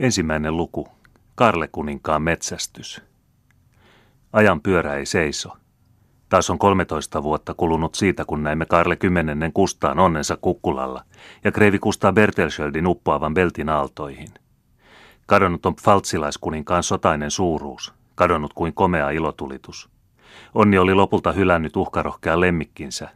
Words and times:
Ensimmäinen 0.00 0.56
luku. 0.56 0.88
Karle 1.34 1.68
kuninkaan 1.68 2.22
metsästys. 2.22 3.02
Ajan 4.32 4.60
pyörä 4.60 4.94
ei 4.94 5.06
seiso. 5.06 5.56
Taas 6.28 6.50
on 6.50 6.58
13 6.58 7.22
vuotta 7.22 7.54
kulunut 7.54 7.94
siitä, 7.94 8.24
kun 8.24 8.42
näimme 8.42 8.66
Karle 8.66 8.96
kymmenennen 8.96 9.52
Kustaan 9.52 9.98
onnensa 9.98 10.36
kukkulalla 10.36 11.04
ja 11.44 11.52
kreivi 11.52 11.78
Kustaa 11.78 12.12
Bertelschöldin 12.12 12.86
uppoavan 12.86 13.34
beltin 13.34 13.68
aaltoihin. 13.68 14.28
Kadonnut 15.26 15.66
on 15.66 15.76
faltsilaiskuninkaan 15.76 16.82
sotainen 16.82 17.30
suuruus, 17.30 17.94
kadonnut 18.14 18.52
kuin 18.52 18.74
komea 18.74 19.10
ilotulitus. 19.10 19.88
Onni 20.54 20.78
oli 20.78 20.94
lopulta 20.94 21.32
hylännyt 21.32 21.76
uhkarohkean 21.76 22.40
lemmikkinsä, 22.40 23.08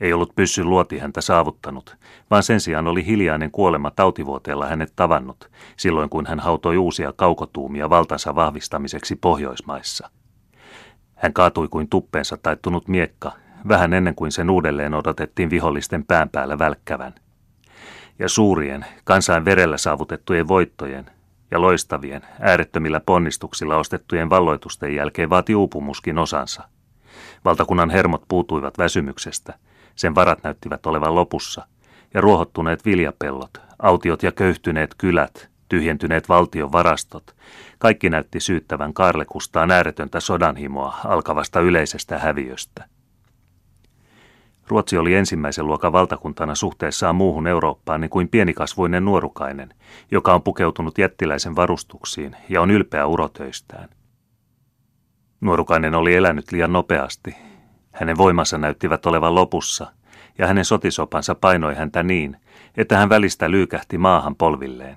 ei 0.00 0.12
ollut 0.12 0.34
pyssy 0.34 0.64
luoti 0.64 0.98
häntä 0.98 1.20
saavuttanut, 1.20 1.96
vaan 2.30 2.42
sen 2.42 2.60
sijaan 2.60 2.86
oli 2.86 3.06
hiljainen 3.06 3.50
kuolema 3.50 3.90
tautivuoteella 3.90 4.66
hänet 4.66 4.92
tavannut, 4.96 5.50
silloin 5.76 6.10
kun 6.10 6.26
hän 6.26 6.40
hautoi 6.40 6.76
uusia 6.76 7.12
kaukotuumia 7.12 7.90
valtansa 7.90 8.34
vahvistamiseksi 8.34 9.16
Pohjoismaissa. 9.16 10.10
Hän 11.14 11.32
kaatui 11.32 11.68
kuin 11.68 11.88
tuppeensa 11.88 12.36
taittunut 12.36 12.88
miekka, 12.88 13.32
vähän 13.68 13.92
ennen 13.92 14.14
kuin 14.14 14.32
sen 14.32 14.50
uudelleen 14.50 14.94
odotettiin 14.94 15.50
vihollisten 15.50 16.04
pään 16.04 16.28
päällä 16.28 16.58
välkkävän. 16.58 17.14
Ja 18.18 18.28
suurien, 18.28 18.86
kansain 19.04 19.44
verellä 19.44 19.76
saavutettujen 19.76 20.48
voittojen 20.48 21.06
ja 21.50 21.60
loistavien, 21.60 22.22
äärettömillä 22.40 23.00
ponnistuksilla 23.00 23.76
ostettujen 23.76 24.30
valloitusten 24.30 24.94
jälkeen 24.94 25.30
vaati 25.30 25.54
uupumuskin 25.54 26.18
osansa. 26.18 26.62
Valtakunnan 27.44 27.90
hermot 27.90 28.22
puutuivat 28.28 28.78
väsymyksestä– 28.78 29.54
sen 29.96 30.14
varat 30.14 30.42
näyttivät 30.42 30.86
olevan 30.86 31.14
lopussa, 31.14 31.66
ja 32.14 32.20
ruohottuneet 32.20 32.84
viljapellot, 32.84 33.60
autiot 33.78 34.22
ja 34.22 34.32
köyhtyneet 34.32 34.94
kylät, 34.98 35.50
tyhjentyneet 35.68 36.28
valtion 36.28 36.72
varastot, 36.72 37.36
kaikki 37.78 38.10
näytti 38.10 38.40
syyttävän 38.40 38.94
Karlekustaan 38.94 39.70
ääretöntä 39.70 40.20
sodanhimoa 40.20 40.96
alkavasta 41.04 41.60
yleisestä 41.60 42.18
häviöstä. 42.18 42.88
Ruotsi 44.68 44.98
oli 44.98 45.14
ensimmäisen 45.14 45.66
luokan 45.66 45.92
valtakuntana 45.92 46.54
suhteessaan 46.54 47.16
muuhun 47.16 47.46
Eurooppaan 47.46 48.00
niin 48.00 48.10
kuin 48.10 48.28
pienikasvuinen 48.28 49.04
nuorukainen, 49.04 49.74
joka 50.10 50.34
on 50.34 50.42
pukeutunut 50.42 50.98
jättiläisen 50.98 51.56
varustuksiin 51.56 52.36
ja 52.48 52.62
on 52.62 52.70
ylpeä 52.70 53.06
urotöistään. 53.06 53.88
Nuorukainen 55.40 55.94
oli 55.94 56.14
elänyt 56.14 56.52
liian 56.52 56.72
nopeasti 56.72 57.36
hänen 57.96 58.16
voimansa 58.16 58.58
näyttivät 58.58 59.06
olevan 59.06 59.34
lopussa, 59.34 59.86
ja 60.38 60.46
hänen 60.46 60.64
sotisopansa 60.64 61.34
painoi 61.34 61.74
häntä 61.74 62.02
niin, 62.02 62.36
että 62.76 62.98
hän 62.98 63.08
välistä 63.08 63.50
lyykähti 63.50 63.98
maahan 63.98 64.36
polvilleen. 64.36 64.96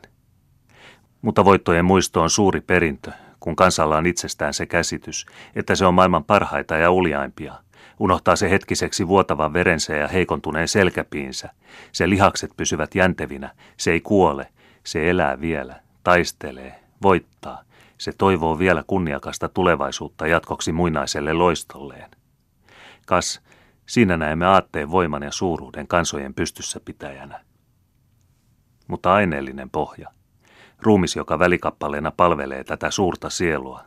Mutta 1.22 1.46
voittojen 1.46 1.86
muisto 1.86 2.22
on 2.22 2.30
suuri 2.30 2.62
perintö, 2.62 3.12
kun 3.40 3.56
kansalla 3.56 3.98
on 3.98 4.06
itsestään 4.06 4.54
se 4.54 4.66
käsitys, 4.66 5.26
että 5.56 5.76
se 5.76 5.86
on 5.86 5.94
maailman 5.94 6.24
parhaita 6.24 6.78
ja 6.78 6.92
uljaimpia. 6.92 7.54
Unohtaa 8.00 8.36
se 8.36 8.50
hetkiseksi 8.50 9.08
vuotavan 9.08 9.54
verensä 9.54 9.96
ja 9.96 10.08
heikontuneen 10.08 10.68
selkäpiinsä. 10.68 11.50
Se 11.92 12.10
lihakset 12.10 12.52
pysyvät 12.58 12.96
jäntevinä, 12.96 13.52
se 13.78 13.92
ei 13.92 14.02
kuole, 14.02 14.48
se 14.84 15.10
elää 15.10 15.42
vielä, 15.42 15.76
taistelee, 16.04 16.80
voittaa. 17.02 17.64
Se 17.98 18.12
toivoo 18.18 18.60
vielä 18.60 18.84
kunniakasta 18.88 19.50
tulevaisuutta 19.50 20.28
jatkoksi 20.28 20.72
muinaiselle 20.72 21.34
loistolleen. 21.34 22.19
Kas, 23.10 23.42
siinä 23.86 24.18
näemme 24.18 24.46
aatteen 24.46 24.92
voiman 24.92 25.24
ja 25.24 25.32
suuruuden 25.32 25.88
kansojen 25.88 26.34
pystyssä 26.34 26.80
pitäjänä. 26.86 27.42
Mutta 28.88 29.14
aineellinen 29.14 29.70
pohja, 29.70 30.10
ruumis, 30.82 31.16
joka 31.16 31.40
välikappaleena 31.40 32.12
palvelee 32.12 32.64
tätä 32.64 32.92
suurta 32.92 33.30
sielua, 33.30 33.84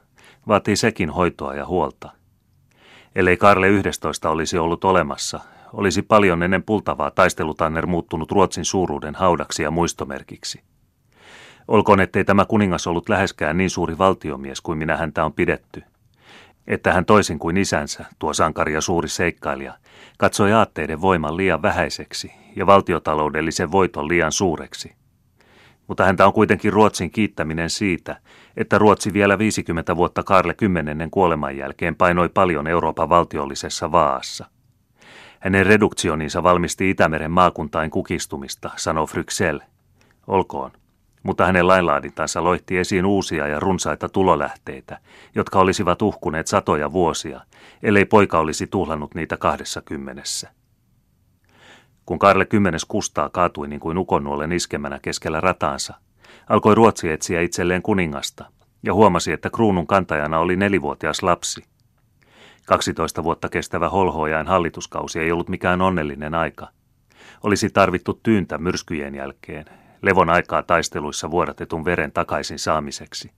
vaatii 0.48 0.76
sekin 0.76 1.10
hoitoa 1.10 1.54
ja 1.54 1.66
huolta. 1.66 2.10
Ellei 3.14 3.36
Karle 3.36 3.68
11 3.68 4.30
olisi 4.30 4.58
ollut 4.58 4.84
olemassa, 4.84 5.40
olisi 5.72 6.02
paljon 6.02 6.42
ennen 6.42 6.62
pultavaa 6.62 7.10
taistelutanner 7.10 7.86
muuttunut 7.86 8.30
Ruotsin 8.32 8.64
suuruuden 8.64 9.14
haudaksi 9.14 9.62
ja 9.62 9.70
muistomerkiksi. 9.70 10.62
Olkoon, 11.68 12.00
ettei 12.00 12.24
tämä 12.24 12.44
kuningas 12.44 12.86
ollut 12.86 13.08
läheskään 13.08 13.56
niin 13.56 13.70
suuri 13.70 13.98
valtiomies 13.98 14.60
kuin 14.60 14.78
minä 14.78 14.96
häntä 14.96 15.24
on 15.24 15.32
pidetty– 15.32 15.82
että 16.66 16.92
hän 16.92 17.04
toisin 17.04 17.38
kuin 17.38 17.56
isänsä, 17.56 18.04
tuo 18.18 18.32
sankari 18.32 18.74
ja 18.74 18.80
suuri 18.80 19.08
seikkailija, 19.08 19.74
katsoi 20.18 20.52
aatteiden 20.52 21.00
voiman 21.00 21.36
liian 21.36 21.62
vähäiseksi 21.62 22.32
ja 22.56 22.66
valtiotaloudellisen 22.66 23.72
voiton 23.72 24.08
liian 24.08 24.32
suureksi. 24.32 24.94
Mutta 25.88 26.04
häntä 26.04 26.26
on 26.26 26.32
kuitenkin 26.32 26.72
Ruotsin 26.72 27.10
kiittäminen 27.10 27.70
siitä, 27.70 28.16
että 28.56 28.78
Ruotsi 28.78 29.12
vielä 29.12 29.38
50 29.38 29.96
vuotta 29.96 30.22
Karle 30.22 30.54
kymmenennen 30.54 31.10
kuoleman 31.10 31.56
jälkeen 31.56 31.96
painoi 31.96 32.28
paljon 32.28 32.66
Euroopan 32.66 33.08
valtiollisessa 33.08 33.92
vaassa. 33.92 34.46
Hänen 35.40 35.66
reduktioninsa 35.66 36.42
valmisti 36.42 36.90
Itämeren 36.90 37.30
maakuntain 37.30 37.90
kukistumista, 37.90 38.70
sanoo 38.76 39.06
Fryksel. 39.06 39.60
Olkoon 40.26 40.70
mutta 41.22 41.46
hänen 41.46 41.68
lainlaadintansa 41.68 42.44
loitti 42.44 42.78
esiin 42.78 43.06
uusia 43.06 43.46
ja 43.46 43.60
runsaita 43.60 44.08
tulolähteitä, 44.08 44.98
jotka 45.34 45.58
olisivat 45.58 46.02
uhkuneet 46.02 46.46
satoja 46.46 46.92
vuosia, 46.92 47.40
ellei 47.82 48.04
poika 48.04 48.38
olisi 48.38 48.66
tuhlannut 48.66 49.14
niitä 49.14 49.36
kahdessa 49.36 49.82
kymmenessä. 49.82 50.50
Kun 52.06 52.18
Karle 52.18 52.44
kymmenes 52.44 52.84
kustaa 52.84 53.28
kaatui 53.28 53.68
niin 53.68 53.80
kuin 53.80 53.98
ukonnuolen 53.98 54.52
iskemänä 54.52 54.98
keskellä 55.02 55.40
rataansa, 55.40 55.94
alkoi 56.48 56.74
Ruotsi 56.74 57.10
etsiä 57.10 57.40
itselleen 57.40 57.82
kuningasta 57.82 58.44
ja 58.82 58.94
huomasi, 58.94 59.32
että 59.32 59.50
kruunun 59.50 59.86
kantajana 59.86 60.38
oli 60.38 60.56
nelivuotias 60.56 61.22
lapsi. 61.22 61.64
12 62.66 63.24
vuotta 63.24 63.48
kestävä 63.48 63.88
holhoajan 63.88 64.46
hallituskausi 64.46 65.20
ei 65.20 65.32
ollut 65.32 65.48
mikään 65.48 65.82
onnellinen 65.82 66.34
aika. 66.34 66.68
Olisi 67.42 67.70
tarvittu 67.70 68.20
tyyntä 68.22 68.58
myrskyjen 68.58 69.14
jälkeen, 69.14 69.64
levon 70.02 70.30
aikaa 70.30 70.62
taisteluissa 70.62 71.30
vuodatetun 71.30 71.84
veren 71.84 72.12
takaisin 72.12 72.58
saamiseksi. 72.58 73.30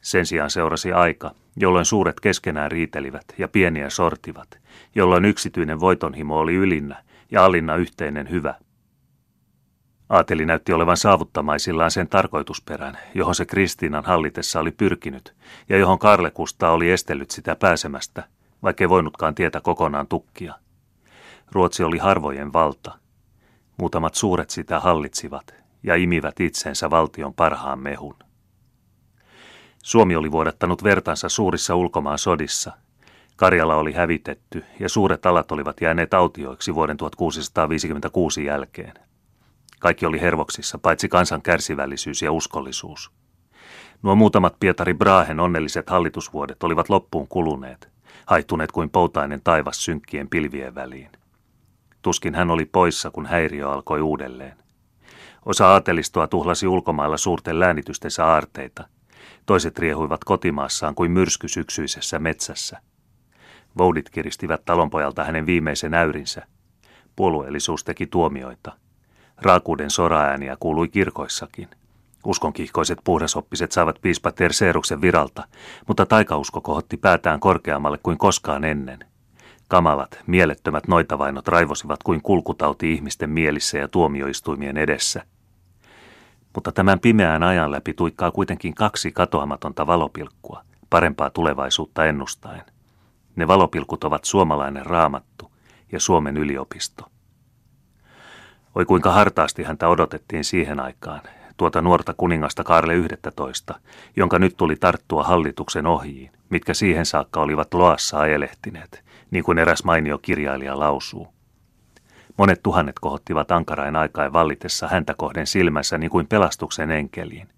Sen 0.00 0.26
sijaan 0.26 0.50
seurasi 0.50 0.92
aika, 0.92 1.34
jolloin 1.56 1.84
suuret 1.84 2.20
keskenään 2.20 2.70
riitelivät 2.70 3.24
ja 3.38 3.48
pieniä 3.48 3.90
sortivat, 3.90 4.58
jolloin 4.94 5.24
yksityinen 5.24 5.80
voitonhimo 5.80 6.38
oli 6.38 6.54
ylinnä 6.54 7.02
ja 7.30 7.44
alinna 7.44 7.76
yhteinen 7.76 8.30
hyvä. 8.30 8.54
Aateli 10.08 10.46
näytti 10.46 10.72
olevan 10.72 10.96
saavuttamaisillaan 10.96 11.90
sen 11.90 12.08
tarkoitusperän, 12.08 12.98
johon 13.14 13.34
se 13.34 13.46
Kristiinan 13.46 14.04
hallitessa 14.04 14.60
oli 14.60 14.70
pyrkinyt 14.70 15.34
ja 15.68 15.78
johon 15.78 15.98
Karle 15.98 16.30
Kusta 16.30 16.70
oli 16.70 16.90
estellyt 16.90 17.30
sitä 17.30 17.56
pääsemästä, 17.56 18.24
vaikkei 18.62 18.88
voinutkaan 18.88 19.34
tietä 19.34 19.60
kokonaan 19.60 20.06
tukkia. 20.06 20.54
Ruotsi 21.52 21.82
oli 21.82 21.98
harvojen 21.98 22.52
valta. 22.52 22.98
Muutamat 23.76 24.14
suuret 24.14 24.50
sitä 24.50 24.80
hallitsivat, 24.80 25.54
ja 25.82 25.94
imivät 25.94 26.40
itsensä 26.40 26.90
valtion 26.90 27.34
parhaan 27.34 27.78
mehun. 27.78 28.16
Suomi 29.82 30.16
oli 30.16 30.32
vuodattanut 30.32 30.84
vertansa 30.84 31.28
suurissa 31.28 31.76
ulkomaan 31.76 32.18
sodissa. 32.18 32.72
Karjala 33.36 33.76
oli 33.76 33.92
hävitetty 33.92 34.64
ja 34.80 34.88
suuret 34.88 35.26
alat 35.26 35.52
olivat 35.52 35.80
jääneet 35.80 36.14
autioiksi 36.14 36.74
vuoden 36.74 36.96
1656 36.96 38.44
jälkeen. 38.44 38.94
Kaikki 39.78 40.06
oli 40.06 40.20
hervoksissa, 40.20 40.78
paitsi 40.78 41.08
kansan 41.08 41.42
kärsivällisyys 41.42 42.22
ja 42.22 42.32
uskollisuus. 42.32 43.10
Nuo 44.02 44.14
muutamat 44.14 44.56
Pietari 44.60 44.94
Brahen 44.94 45.40
onnelliset 45.40 45.90
hallitusvuodet 45.90 46.62
olivat 46.62 46.88
loppuun 46.88 47.28
kuluneet, 47.28 47.88
haittuneet 48.26 48.72
kuin 48.72 48.90
poutainen 48.90 49.40
taivas 49.44 49.84
synkkien 49.84 50.28
pilvien 50.28 50.74
väliin. 50.74 51.10
Tuskin 52.02 52.34
hän 52.34 52.50
oli 52.50 52.64
poissa, 52.64 53.10
kun 53.10 53.26
häiriö 53.26 53.70
alkoi 53.70 54.00
uudelleen. 54.00 54.56
Osa 55.46 55.68
aatelistoa 55.68 56.26
tuhlasi 56.26 56.66
ulkomailla 56.66 57.16
suurten 57.16 57.60
läänitystensä 57.60 58.26
aarteita. 58.26 58.88
Toiset 59.46 59.78
riehuivat 59.78 60.24
kotimaassaan 60.24 60.94
kuin 60.94 61.10
myrsky 61.10 61.48
syksyisessä 61.48 62.18
metsässä. 62.18 62.80
Voudit 63.78 64.10
kiristivät 64.10 64.64
talonpojalta 64.64 65.24
hänen 65.24 65.46
viimeisen 65.46 65.94
äyrinsä. 65.94 66.46
Puolueellisuus 67.16 67.84
teki 67.84 68.06
tuomioita. 68.06 68.72
Raakuuden 69.36 69.90
soraääniä 69.90 70.56
kuului 70.60 70.88
kirkoissakin. 70.88 71.68
Uskonkihkoiset 72.24 72.98
puhdasoppiset 73.04 73.72
saivat 73.72 73.98
piispa 74.02 74.32
Terseeruksen 74.32 75.00
viralta, 75.00 75.44
mutta 75.88 76.06
taikausko 76.06 76.60
kohotti 76.60 76.96
päätään 76.96 77.40
korkeammalle 77.40 77.98
kuin 78.02 78.18
koskaan 78.18 78.64
ennen. 78.64 79.09
Kamalat, 79.70 80.18
mielettömät 80.26 80.88
noitavainot 80.88 81.48
raivosivat 81.48 82.02
kuin 82.02 82.22
kulkutauti 82.22 82.92
ihmisten 82.92 83.30
mielissä 83.30 83.78
ja 83.78 83.88
tuomioistuimien 83.88 84.76
edessä. 84.76 85.22
Mutta 86.54 86.72
tämän 86.72 87.00
pimeän 87.00 87.42
ajan 87.42 87.72
läpi 87.72 87.94
tuikkaa 87.94 88.30
kuitenkin 88.30 88.74
kaksi 88.74 89.12
katoamatonta 89.12 89.86
valopilkkua, 89.86 90.64
parempaa 90.90 91.30
tulevaisuutta 91.30 92.06
ennustaen. 92.06 92.62
Ne 93.36 93.48
valopilkut 93.48 94.04
ovat 94.04 94.24
suomalainen 94.24 94.86
raamattu 94.86 95.52
ja 95.92 96.00
Suomen 96.00 96.36
yliopisto. 96.36 97.04
Oi 98.74 98.84
kuinka 98.84 99.12
hartaasti 99.12 99.62
häntä 99.62 99.88
odotettiin 99.88 100.44
siihen 100.44 100.80
aikaan, 100.80 101.20
tuota 101.60 101.82
nuorta 101.82 102.14
kuningasta 102.16 102.64
Kaarle 102.64 102.94
11, 102.94 103.80
jonka 104.16 104.38
nyt 104.38 104.56
tuli 104.56 104.76
tarttua 104.76 105.22
hallituksen 105.22 105.86
ohjiin, 105.86 106.30
mitkä 106.50 106.74
siihen 106.74 107.06
saakka 107.06 107.40
olivat 107.40 107.74
loassa 107.74 108.18
ajelehtineet, 108.18 109.04
niin 109.30 109.44
kuin 109.44 109.58
eräs 109.58 109.84
mainio 109.84 110.18
kirjailija 110.18 110.78
lausuu. 110.78 111.28
Monet 112.38 112.62
tuhannet 112.62 112.98
kohottivat 112.98 113.50
ankarain 113.50 113.96
aikaan 113.96 114.32
vallitessa 114.32 114.88
häntä 114.88 115.14
kohden 115.16 115.46
silmänsä 115.46 115.98
niin 115.98 116.10
kuin 116.10 116.26
pelastuksen 116.26 116.90
enkeliin. 116.90 117.48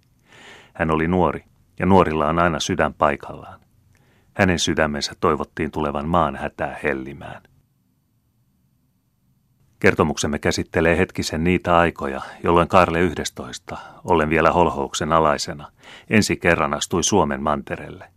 Hän 0.74 0.90
oli 0.90 1.08
nuori, 1.08 1.44
ja 1.78 1.86
nuorilla 1.86 2.28
on 2.28 2.38
aina 2.38 2.60
sydän 2.60 2.94
paikallaan. 2.94 3.60
Hänen 4.34 4.58
sydämensä 4.58 5.12
toivottiin 5.20 5.70
tulevan 5.70 6.08
maan 6.08 6.36
hätää 6.36 6.76
hellimään. 6.82 7.42
Kertomuksemme 9.82 10.38
käsittelee 10.38 10.98
hetkisen 10.98 11.44
niitä 11.44 11.78
aikoja, 11.78 12.20
jolloin 12.44 12.68
Karle 12.68 13.00
11, 13.00 13.78
ollen 14.04 14.30
vielä 14.30 14.50
holhouksen 14.50 15.12
alaisena, 15.12 15.72
ensi 16.10 16.36
kerran 16.36 16.74
astui 16.74 17.04
Suomen 17.04 17.42
mantereelle. 17.42 18.08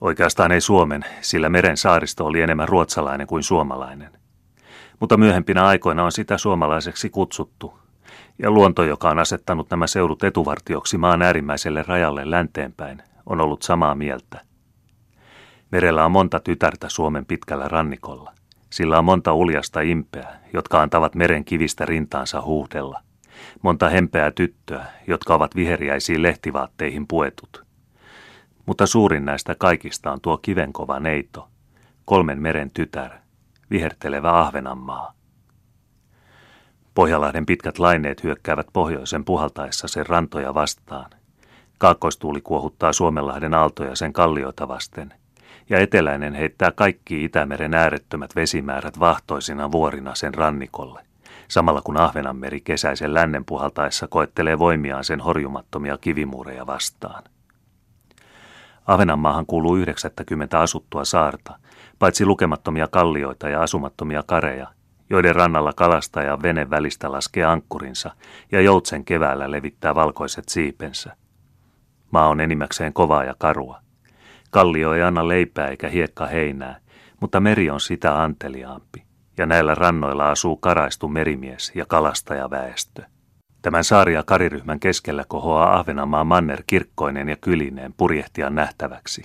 Oikeastaan 0.00 0.52
ei 0.52 0.60
Suomen, 0.60 1.04
sillä 1.20 1.48
meren 1.48 1.76
saaristo 1.76 2.26
oli 2.26 2.40
enemmän 2.40 2.68
ruotsalainen 2.68 3.26
kuin 3.26 3.42
suomalainen. 3.42 4.12
Mutta 5.00 5.16
myöhempinä 5.16 5.66
aikoina 5.66 6.04
on 6.04 6.12
sitä 6.12 6.38
suomalaiseksi 6.38 7.10
kutsuttu, 7.10 7.78
ja 8.38 8.50
luonto, 8.50 8.82
joka 8.84 9.10
on 9.10 9.18
asettanut 9.18 9.70
nämä 9.70 9.86
seudut 9.86 10.24
etuvartioksi 10.24 10.98
maan 10.98 11.22
äärimmäiselle 11.22 11.82
rajalle 11.82 12.30
länteenpäin, 12.30 13.02
on 13.26 13.40
ollut 13.40 13.62
samaa 13.62 13.94
mieltä. 13.94 14.40
Merellä 15.70 16.04
on 16.04 16.12
monta 16.12 16.40
tytärtä 16.40 16.88
Suomen 16.88 17.26
pitkällä 17.26 17.68
rannikolla. 17.68 18.35
Sillä 18.70 18.98
on 18.98 19.04
monta 19.04 19.34
uljasta 19.34 19.80
impeä, 19.80 20.28
jotka 20.52 20.82
antavat 20.82 21.14
meren 21.14 21.44
kivistä 21.44 21.84
rintaansa 21.84 22.42
huuhdella. 22.42 23.00
Monta 23.62 23.88
hempeää 23.88 24.30
tyttöä, 24.30 24.86
jotka 25.06 25.34
ovat 25.34 25.56
viheriäisiin 25.56 26.22
lehtivaatteihin 26.22 27.06
puetut. 27.06 27.64
Mutta 28.66 28.86
suurin 28.86 29.24
näistä 29.24 29.54
kaikista 29.54 30.12
on 30.12 30.20
tuo 30.20 30.38
kivenkova 30.38 31.00
neito, 31.00 31.48
kolmen 32.04 32.42
meren 32.42 32.70
tytär, 32.70 33.10
vihertelevä 33.70 34.40
Ahvenanmaa. 34.40 35.12
Pohjalahden 36.94 37.46
pitkät 37.46 37.78
laineet 37.78 38.22
hyökkäävät 38.22 38.66
pohjoisen 38.72 39.24
puhaltaessa 39.24 39.88
sen 39.88 40.06
rantoja 40.06 40.54
vastaan. 40.54 41.10
Kaakkoistuuli 41.78 42.40
kuohuttaa 42.40 42.92
Suomenlahden 42.92 43.54
aaltoja 43.54 43.96
sen 43.96 44.12
kallioita 44.12 44.68
vasten– 44.68 45.14
ja 45.70 45.78
eteläinen 45.78 46.34
heittää 46.34 46.72
kaikki 46.72 47.24
Itämeren 47.24 47.74
äärettömät 47.74 48.36
vesimäärät 48.36 48.98
vahtoisina 48.98 49.72
vuorina 49.72 50.14
sen 50.14 50.34
rannikolle, 50.34 51.00
samalla 51.48 51.82
kun 51.82 52.00
Ahvenanmeri 52.00 52.60
kesäisen 52.60 53.14
lännen 53.14 53.44
puhaltaessa 53.44 54.08
koettelee 54.08 54.58
voimiaan 54.58 55.04
sen 55.04 55.20
horjumattomia 55.20 55.98
kivimuureja 55.98 56.66
vastaan. 56.66 57.22
Ahvenanmaahan 58.86 59.46
kuuluu 59.46 59.76
90 59.76 60.60
asuttua 60.60 61.04
saarta, 61.04 61.58
paitsi 61.98 62.26
lukemattomia 62.26 62.88
kallioita 62.88 63.48
ja 63.48 63.62
asumattomia 63.62 64.22
kareja, 64.26 64.66
joiden 65.10 65.34
rannalla 65.34 65.72
kalastaja 65.72 66.42
vene 66.42 66.70
välistä 66.70 67.12
laskee 67.12 67.44
ankkurinsa 67.44 68.10
ja 68.52 68.60
joutsen 68.60 69.04
keväällä 69.04 69.50
levittää 69.50 69.94
valkoiset 69.94 70.48
siipensä. 70.48 71.16
Maa 72.10 72.28
on 72.28 72.40
enimmäkseen 72.40 72.92
kovaa 72.92 73.24
ja 73.24 73.34
karua. 73.38 73.85
Kallio 74.50 74.94
ei 74.94 75.02
anna 75.02 75.28
leipää 75.28 75.68
eikä 75.68 75.88
hiekka 75.88 76.26
heinää, 76.26 76.80
mutta 77.20 77.40
meri 77.40 77.70
on 77.70 77.80
sitä 77.80 78.22
anteliaampi, 78.22 79.02
ja 79.38 79.46
näillä 79.46 79.74
rannoilla 79.74 80.30
asuu 80.30 80.56
karaistu 80.56 81.08
merimies 81.08 81.72
ja 81.74 81.86
kalastajaväestö. 81.86 83.02
Tämän 83.62 83.84
saari- 83.84 84.14
ja 84.14 84.22
kariryhmän 84.22 84.80
keskellä 84.80 85.24
kohoaa 85.28 85.76
Ahvenanmaan 85.78 86.26
manner 86.26 86.62
kirkkoinen 86.66 87.28
ja 87.28 87.36
kylineen 87.36 87.94
purjehtia 87.96 88.50
nähtäväksi. 88.50 89.22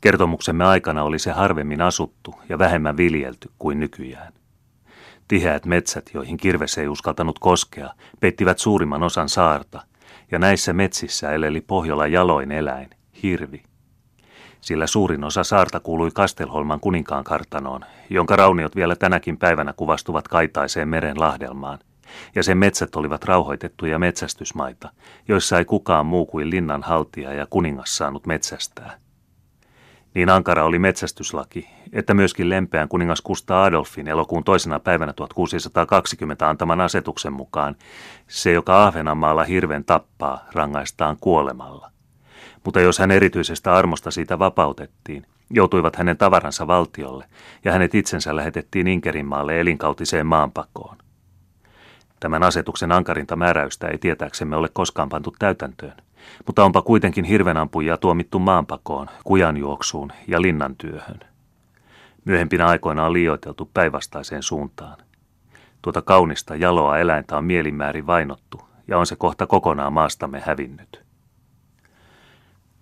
Kertomuksemme 0.00 0.64
aikana 0.64 1.02
oli 1.02 1.18
se 1.18 1.32
harvemmin 1.32 1.80
asuttu 1.80 2.34
ja 2.48 2.58
vähemmän 2.58 2.96
viljelty 2.96 3.50
kuin 3.58 3.80
nykyään. 3.80 4.32
Tiheät 5.28 5.66
metsät, 5.66 6.10
joihin 6.14 6.36
kirves 6.36 6.78
ei 6.78 6.88
uskaltanut 6.88 7.38
koskea, 7.38 7.90
peittivät 8.20 8.58
suurimman 8.58 9.02
osan 9.02 9.28
saarta, 9.28 9.82
ja 10.30 10.38
näissä 10.38 10.72
metsissä 10.72 11.30
eleli 11.30 11.60
Pohjola 11.60 12.06
jaloin 12.06 12.52
eläin, 12.52 12.90
hirvi, 13.22 13.62
sillä 14.64 14.86
suurin 14.86 15.24
osa 15.24 15.44
saarta 15.44 15.80
kuului 15.80 16.10
Kastelholman 16.14 16.80
kuninkaan 16.80 17.24
kartanoon, 17.24 17.84
jonka 18.10 18.36
rauniot 18.36 18.76
vielä 18.76 18.96
tänäkin 18.96 19.36
päivänä 19.36 19.72
kuvastuvat 19.72 20.28
kaitaiseen 20.28 20.88
meren 20.88 21.20
lahdelmaan, 21.20 21.78
ja 22.34 22.42
sen 22.42 22.58
metsät 22.58 22.96
olivat 22.96 23.24
rauhoitettuja 23.24 23.98
metsästysmaita, 23.98 24.90
joissa 25.28 25.58
ei 25.58 25.64
kukaan 25.64 26.06
muu 26.06 26.26
kuin 26.26 26.50
linnan 26.50 26.82
haltija 26.82 27.32
ja 27.32 27.46
kuningas 27.50 27.96
saanut 27.96 28.26
metsästää. 28.26 28.98
Niin 30.14 30.28
ankara 30.28 30.64
oli 30.64 30.78
metsästyslaki, 30.78 31.68
että 31.92 32.14
myöskin 32.14 32.50
lempeän 32.50 32.88
kuningas 32.88 33.20
Kustaa 33.20 33.64
Adolfin 33.64 34.08
elokuun 34.08 34.44
toisena 34.44 34.80
päivänä 34.80 35.12
1620 35.12 36.48
antaman 36.48 36.80
asetuksen 36.80 37.32
mukaan 37.32 37.76
se, 38.28 38.52
joka 38.52 38.86
Ahvenanmaalla 38.86 39.44
hirven 39.44 39.84
tappaa, 39.84 40.46
rangaistaan 40.52 41.16
kuolemalla 41.20 41.93
mutta 42.64 42.80
jos 42.80 42.98
hän 42.98 43.10
erityisestä 43.10 43.74
armosta 43.74 44.10
siitä 44.10 44.38
vapautettiin, 44.38 45.26
joutuivat 45.50 45.96
hänen 45.96 46.16
tavaransa 46.16 46.66
valtiolle 46.66 47.24
ja 47.64 47.72
hänet 47.72 47.94
itsensä 47.94 48.36
lähetettiin 48.36 48.86
Inkerinmaalle 48.86 49.60
elinkautiseen 49.60 50.26
maanpakoon. 50.26 50.96
Tämän 52.20 52.42
asetuksen 52.42 52.92
ankarinta 52.92 53.36
määräystä 53.36 53.88
ei 53.88 53.98
tietääksemme 53.98 54.56
ole 54.56 54.68
koskaan 54.72 55.08
pantu 55.08 55.34
täytäntöön, 55.38 55.96
mutta 56.46 56.64
onpa 56.64 56.82
kuitenkin 56.82 57.24
hirvenampuja 57.24 57.96
tuomittu 57.96 58.38
maanpakoon, 58.38 59.06
kujanjuoksuun 59.24 60.12
ja 60.28 60.42
linnantyöhön. 60.42 61.20
Myöhempinä 62.24 62.66
aikoina 62.66 63.06
on 63.06 63.12
liioiteltu 63.12 63.70
päinvastaiseen 63.74 64.42
suuntaan. 64.42 64.98
Tuota 65.82 66.02
kaunista 66.02 66.56
jaloa 66.56 66.98
eläintä 66.98 67.36
on 67.36 67.44
mielimäärin 67.44 68.06
vainottu 68.06 68.60
ja 68.88 68.98
on 68.98 69.06
se 69.06 69.16
kohta 69.16 69.46
kokonaan 69.46 69.92
maastamme 69.92 70.42
hävinnyt. 70.46 71.03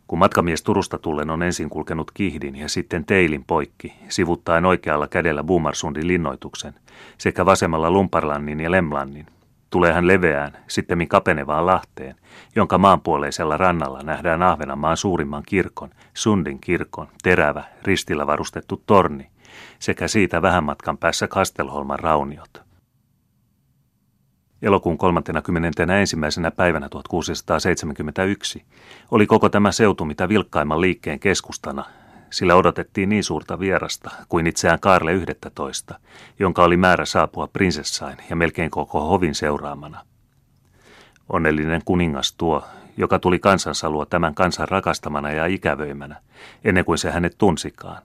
Kun 0.07 0.19
matkamies 0.19 0.63
Turusta 0.63 0.99
tullen 0.99 1.31
on 1.31 1.43
ensin 1.43 1.71
kulkenut 1.71 2.11
kihdin 2.11 2.57
ja 2.57 2.69
sitten 2.69 3.05
teilin 3.05 3.45
poikki, 3.45 3.95
sivuttaen 4.09 4.65
oikealla 4.65 5.09
kädellä 5.09 5.45
Boomarsundin 5.45 6.09
linnoituksen, 6.09 6.75
sekä 7.19 7.47
vasemmalla 7.47 7.91
Lumparlannin 7.91 8.61
ja 8.61 8.71
Lemlannin, 8.71 9.27
tulee 9.71 9.93
hän 9.93 10.07
leveään, 10.07 10.53
sittemmin 10.69 11.09
kapenevaan 11.09 11.67
Lahteen, 11.67 12.17
jonka 12.57 12.79
maanpuoleisella 12.79 13.57
rannalla 13.57 14.03
nähdään 14.03 14.43
Ahvenanmaan 14.43 14.97
suurimman 14.97 15.43
kirkon, 15.47 15.91
Sundin 16.15 16.61
kirkon, 16.61 17.09
terävä, 17.23 17.65
ristillä 17.83 18.27
varustettu 18.27 18.83
torni, 18.87 19.31
sekä 19.79 20.09
siitä 20.09 20.43
vähän 20.43 20.65
matkan 20.65 20.99
päässä 20.99 21.29
Kastelholman 21.29 21.99
rauniot. 21.99 22.72
Elokuun 24.63 24.99
31. 24.99 26.17
päivänä 26.57 26.89
1671 26.89 28.65
oli 29.11 29.27
koko 29.27 29.49
tämä 29.49 29.73
seutu 29.73 30.05
mitä 30.05 30.29
vilkkaimman 30.29 30.81
liikkeen 30.81 31.21
keskustana, 31.21 31.85
sillä 32.31 32.55
odotettiin 32.55 33.09
niin 33.09 33.25
suurta 33.25 33.59
vierasta 33.59 34.11
kuin 34.29 34.47
itseään 34.47 34.81
Kaarle 34.81 35.13
11, 35.13 35.99
jonka 36.39 36.65
oli 36.65 36.77
määrä 36.77 37.05
saapua 37.05 37.47
prinsessain 37.47 38.17
ja 38.31 38.37
melkein 38.37 38.71
koko 38.71 39.01
hovin 39.01 39.35
seuraamana. 39.35 40.01
Onnellinen 41.29 41.83
kuningas 41.85 42.33
tuo, 42.33 42.65
joka 42.97 43.19
tuli 43.19 43.39
kansansa 43.39 43.91
luo 43.91 44.07
tämän 44.07 44.35
kansan 44.35 44.69
rakastamana 44.69 45.31
ja 45.31 45.47
ikävöimänä, 45.47 46.21
ennen 46.65 46.85
kuin 46.85 46.99
se 46.99 47.11
hänet 47.11 47.35
tunsikaan. 47.39 48.03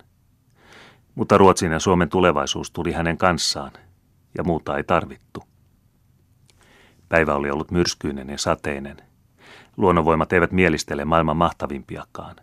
Mutta 1.16 1.38
Ruotsin 1.38 1.72
ja 1.72 1.80
Suomen 1.80 2.10
tulevaisuus 2.10 2.72
tuli 2.72 2.92
hänen 2.92 3.18
kanssaan, 3.18 3.72
ja 4.38 4.44
muuta 4.44 4.78
ei 4.78 4.84
tarvittu. 4.84 5.44
Päivä 7.10 7.36
oli 7.36 7.50
ollut 7.52 7.72
myrskyinen 7.72 8.30
ja 8.30 8.38
sateinen. 8.38 8.98
Luonnonvoimat 9.78 10.34
eivät 10.34 10.52
mielistele 10.52 11.06
maailman 11.06 11.38
mahtavimpiakaan. 11.38 12.36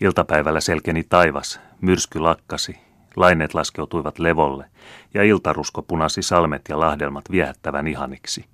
Iltapäivällä 0.00 0.60
selkeni 0.60 1.04
taivas, 1.04 1.60
myrsky 1.80 2.18
lakkasi, 2.18 2.78
laineet 3.16 3.54
laskeutuivat 3.54 4.18
levolle 4.18 4.70
ja 5.14 5.22
iltarusko 5.22 5.82
punasi 5.82 6.22
salmet 6.22 6.62
ja 6.68 6.80
lahdelmat 6.80 7.24
viehättävän 7.30 7.86
ihaniksi. 7.86 8.44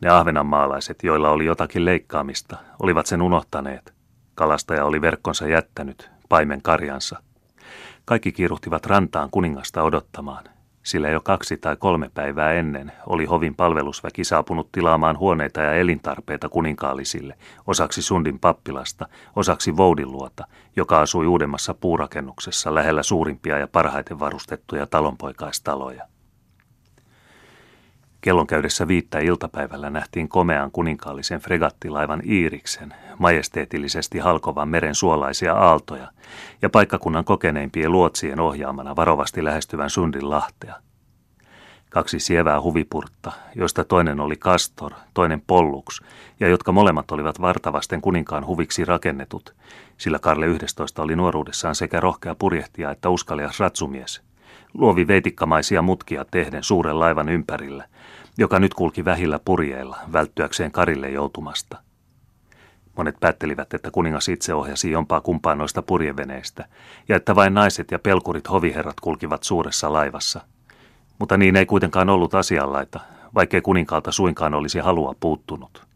Ne 0.00 0.08
ahvenanmaalaiset, 0.08 1.02
joilla 1.02 1.30
oli 1.30 1.44
jotakin 1.44 1.84
leikkaamista, 1.84 2.56
olivat 2.82 3.06
sen 3.06 3.22
unohtaneet. 3.22 3.94
Kalastaja 4.34 4.84
oli 4.84 5.00
verkkonsa 5.00 5.48
jättänyt, 5.48 6.10
paimen 6.28 6.62
karjansa. 6.62 7.22
Kaikki 8.04 8.32
kiiruhtivat 8.32 8.86
rantaan 8.86 9.30
kuningasta 9.30 9.82
odottamaan 9.82 10.55
sillä 10.86 11.08
jo 11.08 11.20
kaksi 11.20 11.56
tai 11.56 11.76
kolme 11.76 12.10
päivää 12.14 12.52
ennen 12.52 12.92
oli 13.06 13.24
hovin 13.24 13.54
palvelusväki 13.54 14.24
saapunut 14.24 14.72
tilaamaan 14.72 15.18
huoneita 15.18 15.60
ja 15.60 15.74
elintarpeita 15.74 16.48
kuninkaallisille, 16.48 17.38
osaksi 17.66 18.02
Sundin 18.02 18.38
pappilasta, 18.38 19.06
osaksi 19.36 19.76
Voudinluota, 19.76 20.44
joka 20.76 21.00
asui 21.00 21.26
uudemmassa 21.26 21.74
puurakennuksessa 21.74 22.74
lähellä 22.74 23.02
suurimpia 23.02 23.58
ja 23.58 23.68
parhaiten 23.68 24.20
varustettuja 24.20 24.86
talonpoikaistaloja. 24.86 26.06
Kellon 28.26 28.46
käydessä 28.46 28.88
viittä 28.88 29.18
iltapäivällä 29.18 29.90
nähtiin 29.90 30.28
komean 30.28 30.70
kuninkaallisen 30.70 31.40
fregattilaivan 31.40 32.22
Iiriksen, 32.28 32.94
majesteetillisesti 33.18 34.18
halkovan 34.18 34.68
meren 34.68 34.94
suolaisia 34.94 35.54
aaltoja 35.54 36.08
ja 36.62 36.70
paikkakunnan 36.70 37.24
kokeneimpien 37.24 37.92
luotsien 37.92 38.40
ohjaamana 38.40 38.96
varovasti 38.96 39.44
lähestyvän 39.44 39.90
Sundin 39.90 40.30
lahtea. 40.30 40.74
Kaksi 41.90 42.20
sievää 42.20 42.60
huvipurtta, 42.60 43.32
joista 43.54 43.84
toinen 43.84 44.20
oli 44.20 44.36
Kastor, 44.36 44.92
toinen 45.14 45.42
Polluks, 45.46 46.00
ja 46.40 46.48
jotka 46.48 46.72
molemmat 46.72 47.10
olivat 47.10 47.40
vartavasten 47.40 48.00
kuninkaan 48.00 48.46
huviksi 48.46 48.84
rakennetut, 48.84 49.54
sillä 49.98 50.18
Karle 50.18 50.46
11 50.46 51.02
oli 51.02 51.16
nuoruudessaan 51.16 51.74
sekä 51.74 52.00
rohkea 52.00 52.34
purjehtija 52.34 52.90
että 52.90 53.08
uskalias 53.08 53.60
ratsumies. 53.60 54.22
Luovi 54.74 55.06
veitikkamaisia 55.06 55.82
mutkia 55.82 56.24
tehden 56.30 56.62
suuren 56.62 56.98
laivan 56.98 57.28
ympärillä, 57.28 57.84
joka 58.38 58.58
nyt 58.58 58.74
kulki 58.74 59.04
vähillä 59.04 59.40
purjeilla 59.44 59.96
välttyäkseen 60.12 60.72
Karille 60.72 61.10
joutumasta. 61.10 61.78
Monet 62.96 63.16
päättelivät, 63.20 63.74
että 63.74 63.90
kuningas 63.90 64.28
itse 64.28 64.54
ohjasi 64.54 64.90
jompaa 64.90 65.20
kumpaa 65.20 65.54
noista 65.54 65.82
purjeveneistä, 65.82 66.64
ja 67.08 67.16
että 67.16 67.34
vain 67.34 67.54
naiset 67.54 67.90
ja 67.90 67.98
pelkurit 67.98 68.50
hoviherrat 68.50 69.00
kulkivat 69.00 69.42
suuressa 69.42 69.92
laivassa– 69.92 70.40
mutta 71.18 71.36
niin 71.36 71.56
ei 71.56 71.66
kuitenkaan 71.66 72.08
ollut 72.08 72.34
asianlaita, 72.34 73.00
vaikkei 73.34 73.60
kuninkaalta 73.60 74.12
suinkaan 74.12 74.54
olisi 74.54 74.78
halua 74.78 75.14
puuttunut. 75.20 75.86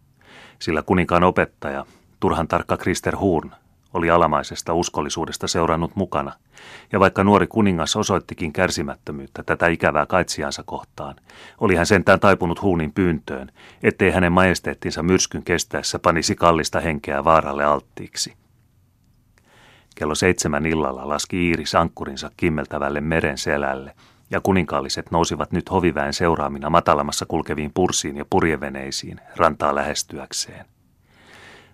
Sillä 0.59 0.83
kuninkaan 0.83 1.25
opettaja, 1.25 1.87
turhan 2.21 2.49
tarkka 2.49 2.77
Krister 2.77 3.17
Horn, 3.17 3.51
oli 3.95 4.11
alamaisesta 4.11 4.75
uskollisuudesta 4.75 5.49
seurannut 5.49 5.97
mukana, 5.97 6.33
ja 6.93 7.01
vaikka 7.01 7.25
nuori 7.25 7.47
kuningas 7.47 7.97
osoittikin 7.97 8.53
kärsimättömyyttä 8.53 9.43
tätä 9.43 9.67
ikävää 9.67 10.07
kaitsiansa 10.07 10.63
kohtaan, 10.67 11.17
oli 11.61 11.77
hän 11.77 11.87
sentään 11.87 12.21
taipunut 12.21 12.63
huunin 12.63 12.93
pyyntöön, 12.93 13.53
ettei 13.83 14.11
hänen 14.11 14.33
majesteettinsa 14.33 15.03
myrskyn 15.03 15.43
kestäessä 15.43 15.99
panisi 15.99 16.35
kallista 16.35 16.81
henkeä 16.81 17.25
vaaralle 17.25 17.65
alttiiksi. 17.65 18.35
Kello 19.95 20.15
seitsemän 20.15 20.67
illalla 20.67 21.09
laski 21.09 21.49
Iiris 21.49 21.75
ankkurinsa 21.75 22.31
kimmeltävälle 22.37 23.01
meren 23.01 23.39
selälle– 23.39 23.95
ja 24.31 24.41
kuninkaalliset 24.41 25.11
nousivat 25.11 25.53
nyt 25.53 25.71
hoviväen 25.71 26.13
seuraamina 26.13 26.71
matalamassa 26.71 27.27
kulkeviin 27.27 27.71
pursiin 27.75 28.17
ja 28.17 28.25
purjeveneisiin 28.31 29.21
rantaa 29.37 29.75
lähestyäkseen. 29.75 30.67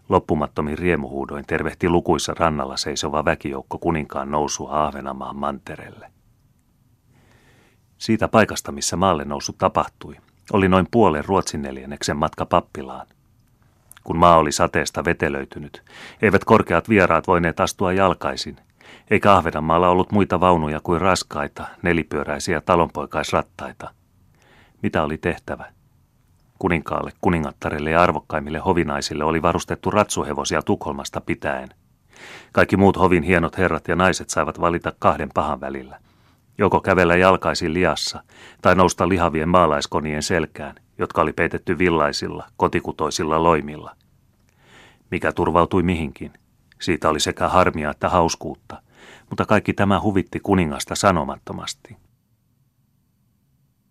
Loppumattomin 0.09 0.79
riemuhuudoin 0.79 1.47
tervehti 1.47 1.89
lukuissa 1.89 2.35
rannalla 2.35 2.77
seisova 2.77 3.25
väkijoukko 3.25 3.79
kuninkaan 3.79 4.31
nousua 4.31 4.85
Ahvenamaan 4.85 5.37
mantereelle. 5.37 6.11
Siitä 7.99 8.29
paikasta, 8.29 8.73
missä 8.73 8.97
maalle 8.97 9.25
nousu 9.25 9.53
tapahtui, 9.53 10.17
oli 10.53 10.69
noin 10.69 10.89
puolen 10.91 11.25
Ruotsin 11.25 11.63
neljänneksen 11.63 12.17
matka 12.17 12.47
pappilaan. 12.47 13.07
Kun 14.05 14.17
maa 14.17 14.37
oli 14.37 14.53
sateesta 14.53 15.05
vetelöitynyt, 15.05 15.83
eivät 16.23 16.45
korkeat 16.45 16.89
vieraat 16.89 17.27
voineet 17.27 17.61
astua 17.61 17.93
jalkaisin, 17.93 18.57
eikä 19.11 19.33
Ahvenanmaalla 19.33 19.89
ollut 19.89 20.13
muita 20.13 20.41
vaunuja 20.41 20.81
kuin 20.81 21.01
raskaita, 21.01 21.67
nelipyöräisiä 21.83 22.61
talonpoikaisrattaita. 22.61 23.91
Mitä 24.83 25.03
oli 25.03 25.19
tehtävä? 25.19 25.76
Kuninkaalle, 26.59 27.13
kuningattarelle 27.21 27.91
ja 27.91 28.03
arvokkaimmille 28.03 28.59
hovinaisille 28.59 29.25
oli 29.25 29.43
varustettu 29.43 29.91
ratsuhevosia 29.91 30.63
Tukholmasta 30.63 31.21
pitäen. 31.21 31.69
Kaikki 32.53 32.77
muut 32.77 32.99
hovin 32.99 33.23
hienot 33.23 33.59
herrat 33.59 33.89
ja 33.89 33.97
naiset 33.97 34.31
saivat 34.31 34.61
valita 34.61 34.93
kahden 34.99 35.29
pahan 35.35 35.61
välillä. 35.61 35.99
Joko 36.59 36.81
kävellä 36.81 37.17
jalkaisin 37.17 37.75
liassa 37.75 38.23
tai 38.63 38.75
nousta 38.75 39.09
lihavien 39.09 39.49
maalaiskonien 39.49 40.23
selkään, 40.23 40.75
jotka 40.99 41.23
oli 41.23 41.33
peitetty 41.33 41.79
villaisilla, 41.79 42.47
kotikutoisilla 42.57 43.43
loimilla. 43.43 43.97
Mikä 45.11 45.33
turvautui 45.33 45.83
mihinkin? 45.83 46.33
Siitä 46.81 47.09
oli 47.09 47.21
sekä 47.21 47.49
harmia 47.49 47.91
että 47.91 48.09
hauskuutta, 48.09 48.83
mutta 49.31 49.47
kaikki 49.47 49.73
tämä 49.73 50.01
huvitti 50.01 50.41
kuningasta 50.41 50.95
sanomattomasti. 50.95 51.97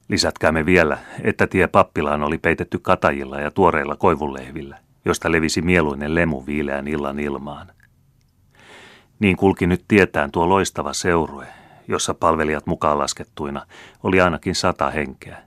Lisätkäämme 0.10 0.66
vielä, 0.66 0.98
että 1.22 1.48
tie 1.48 1.68
pappilaan 1.68 2.24
oli 2.24 2.38
peitetty 2.38 2.80
katajilla 2.80 3.40
ja 3.40 3.52
tuoreilla 3.52 3.96
koivulehvillä, 3.96 4.78
josta 5.06 5.32
levisi 5.32 5.62
mieluinen 5.62 6.16
lemu 6.16 6.44
viileän 6.46 6.88
illan 6.88 7.20
ilmaan. 7.20 7.68
Niin 9.20 9.38
kulki 9.38 9.68
nyt 9.68 9.86
tietään 9.88 10.32
tuo 10.32 10.50
loistava 10.50 10.94
seurue, 10.94 11.48
jossa 11.88 12.14
palvelijat 12.14 12.66
mukaan 12.66 13.00
laskettuina 13.00 13.66
oli 14.04 14.22
ainakin 14.22 14.56
sata 14.56 14.90
henkeä. 14.90 15.38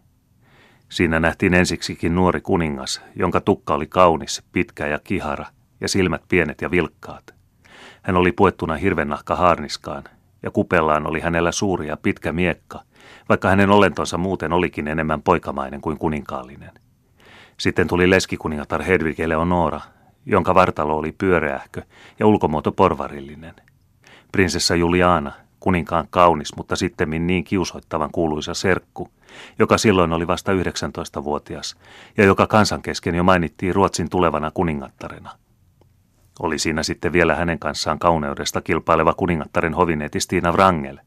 Siinä 0.88 1.20
nähtiin 1.20 1.54
ensiksikin 1.54 2.14
nuori 2.14 2.40
kuningas, 2.40 3.02
jonka 3.16 3.40
tukka 3.40 3.74
oli 3.74 3.86
kaunis, 3.86 4.42
pitkä 4.52 4.86
ja 4.86 4.98
kihara, 5.04 5.46
ja 5.80 5.88
silmät 5.88 6.22
pienet 6.28 6.62
ja 6.62 6.70
vilkkaat. 6.70 7.34
Hän 8.02 8.16
oli 8.16 8.32
puettuna 8.32 8.74
hirvennahka 8.74 9.36
haarniskaan, 9.36 10.04
ja 10.42 10.50
kupellaan 10.50 11.06
oli 11.06 11.20
hänellä 11.20 11.52
suuri 11.52 11.86
ja 11.86 11.96
pitkä 11.96 12.32
miekka, 12.32 12.80
vaikka 13.28 13.48
hänen 13.48 13.70
olentonsa 13.70 14.18
muuten 14.18 14.52
olikin 14.52 14.88
enemmän 14.88 15.22
poikamainen 15.22 15.80
kuin 15.80 15.98
kuninkaallinen. 15.98 16.70
Sitten 17.58 17.88
tuli 17.88 18.10
leskikuningatar 18.10 18.82
Hedvig 18.82 19.20
Eleonora, 19.20 19.80
jonka 20.26 20.54
vartalo 20.54 20.96
oli 20.96 21.12
pyöreähkö 21.12 21.82
ja 22.18 22.26
ulkomuoto 22.26 22.72
porvarillinen. 22.72 23.54
Prinsessa 24.32 24.74
Juliana, 24.74 25.32
kuninkaan 25.60 26.06
kaunis, 26.10 26.56
mutta 26.56 26.76
sitten 26.76 27.26
niin 27.26 27.44
kiusoittavan 27.44 28.10
kuuluisa 28.12 28.54
serkku, 28.54 29.08
joka 29.58 29.78
silloin 29.78 30.12
oli 30.12 30.26
vasta 30.26 30.52
19-vuotias 30.52 31.76
ja 32.16 32.24
joka 32.24 32.46
kansan 32.46 32.82
kesken 32.82 33.14
jo 33.14 33.22
mainittiin 33.24 33.74
Ruotsin 33.74 34.10
tulevana 34.10 34.50
kuningattarena– 34.50 35.30
oli 36.40 36.58
siinä 36.58 36.82
sitten 36.82 37.12
vielä 37.12 37.34
hänen 37.34 37.58
kanssaan 37.58 37.98
kauneudesta 37.98 38.60
kilpaileva 38.60 39.14
kuningattaren 39.14 39.74
hovineeti 39.74 40.20
Stina 40.20 40.52
Wrangel. 40.52 40.98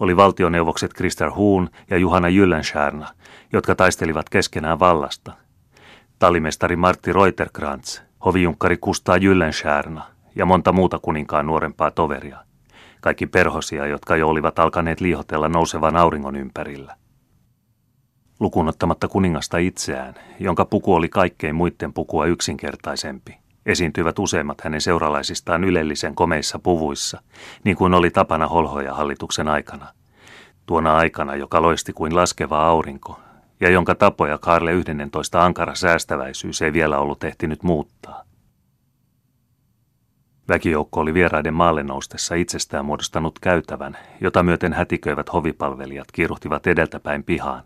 Oli 0.00 0.16
valtioneuvokset 0.16 0.92
Krister 0.92 1.30
Huun 1.30 1.70
ja 1.90 1.98
Juhana 1.98 2.28
Jyllenstierna, 2.28 3.08
jotka 3.52 3.74
taistelivat 3.74 4.28
keskenään 4.28 4.78
vallasta. 4.78 5.32
Talimestari 6.18 6.76
Martti 6.76 7.12
Reuterkrantz, 7.12 8.00
hovijunkkari 8.24 8.76
Kustaa 8.76 9.16
Jyllenstierna 9.16 10.04
ja 10.36 10.46
monta 10.46 10.72
muuta 10.72 10.98
kuninkaan 10.98 11.46
nuorempaa 11.46 11.90
toveria. 11.90 12.38
Kaikki 13.00 13.26
perhosia, 13.26 13.86
jotka 13.86 14.16
jo 14.16 14.28
olivat 14.28 14.58
alkaneet 14.58 15.00
liihotella 15.00 15.48
nousevan 15.48 15.96
auringon 15.96 16.36
ympärillä 16.36 16.96
lukunottamatta 18.40 19.08
kuningasta 19.08 19.58
itseään, 19.58 20.14
jonka 20.40 20.64
puku 20.64 20.94
oli 20.94 21.08
kaikkein 21.08 21.54
muiden 21.54 21.92
pukua 21.92 22.26
yksinkertaisempi 22.26 23.43
esiintyivät 23.66 24.18
useimmat 24.18 24.60
hänen 24.60 24.80
seuralaisistaan 24.80 25.64
ylellisen 25.64 26.14
komeissa 26.14 26.58
puvuissa, 26.58 27.20
niin 27.64 27.76
kuin 27.76 27.94
oli 27.94 28.10
tapana 28.10 28.48
holhoja 28.48 28.94
hallituksen 28.94 29.48
aikana. 29.48 29.86
Tuona 30.66 30.96
aikana, 30.96 31.36
joka 31.36 31.62
loisti 31.62 31.92
kuin 31.92 32.16
laskeva 32.16 32.66
aurinko, 32.66 33.20
ja 33.60 33.70
jonka 33.70 33.94
tapoja 33.94 34.38
Karle 34.38 34.72
11 34.72 35.44
ankara 35.44 35.74
säästäväisyys 35.74 36.62
ei 36.62 36.72
vielä 36.72 36.98
ollut 36.98 37.24
ehtinyt 37.24 37.62
muuttaa. 37.62 38.24
Väkijoukko 40.48 41.00
oli 41.00 41.14
vieraiden 41.14 41.54
maalle 41.54 41.82
noustessa 41.82 42.34
itsestään 42.34 42.84
muodostanut 42.84 43.38
käytävän, 43.38 43.96
jota 44.20 44.42
myöten 44.42 44.72
hätiköivät 44.72 45.32
hovipalvelijat 45.32 46.12
kiiruhtivat 46.12 46.66
edeltäpäin 46.66 47.24
pihaan, 47.24 47.62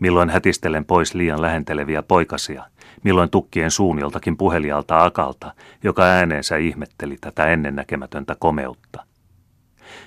milloin 0.00 0.30
hätistelen 0.30 0.84
pois 0.84 1.14
liian 1.14 1.42
lähenteleviä 1.42 2.02
poikasia, 2.02 2.64
milloin 3.04 3.30
tukkien 3.30 3.70
suun 3.70 3.98
joltakin 3.98 4.36
puhelialta 4.36 5.04
akalta, 5.04 5.54
joka 5.82 6.02
ääneensä 6.02 6.56
ihmetteli 6.56 7.16
tätä 7.20 7.46
ennennäkemätöntä 7.46 8.36
komeutta. 8.38 9.06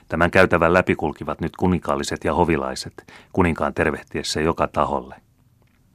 Tämän 0.07 0.31
käytävän 0.31 0.73
läpikulkivat 0.73 1.41
nyt 1.41 1.55
kuninkaalliset 1.55 2.23
ja 2.23 2.33
hovilaiset, 2.33 3.13
kuninkaan 3.33 3.73
tervehtiessä 3.73 4.41
joka 4.41 4.67
taholle. 4.67 5.15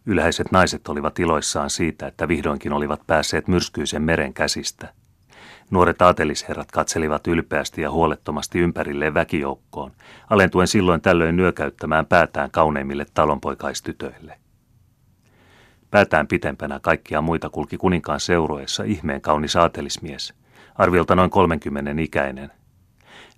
Ylhäiset 0.07 0.53
naiset 0.53 0.89
olivat 0.89 1.19
iloissaan 1.19 1.71
siitä, 1.71 2.07
että 2.07 2.29
vihdoinkin 2.29 2.73
olivat 2.73 3.01
päässeet 3.07 3.49
myrskyisen 3.49 4.03
meren 4.03 4.35
käsistä– 4.35 4.93
Nuoret 5.71 6.03
aatelisherrat 6.03 6.73
katselivat 6.73 7.27
ylpeästi 7.27 7.83
ja 7.83 7.91
huolettomasti 7.91 8.59
ympärilleen 8.59 9.15
väkijoukkoon, 9.15 9.93
alentuen 10.31 10.69
silloin 10.69 11.01
tällöin 11.01 11.37
nyökäyttämään 11.37 12.07
päätään 12.07 12.51
kauneimmille 12.51 13.07
talonpoikaistytöille. 13.15 14.39
Päätään 15.91 16.27
pitempänä 16.27 16.81
kaikkia 16.81 17.21
muita 17.21 17.51
kulki 17.51 17.77
kuninkaan 17.77 18.21
seurueessa 18.21 18.85
ihmeen 18.85 19.21
kaunis 19.21 19.57
aatelismies, 19.57 20.35
arviolta 20.75 21.15
noin 21.15 21.31
30 21.31 22.03
ikäinen. 22.03 22.53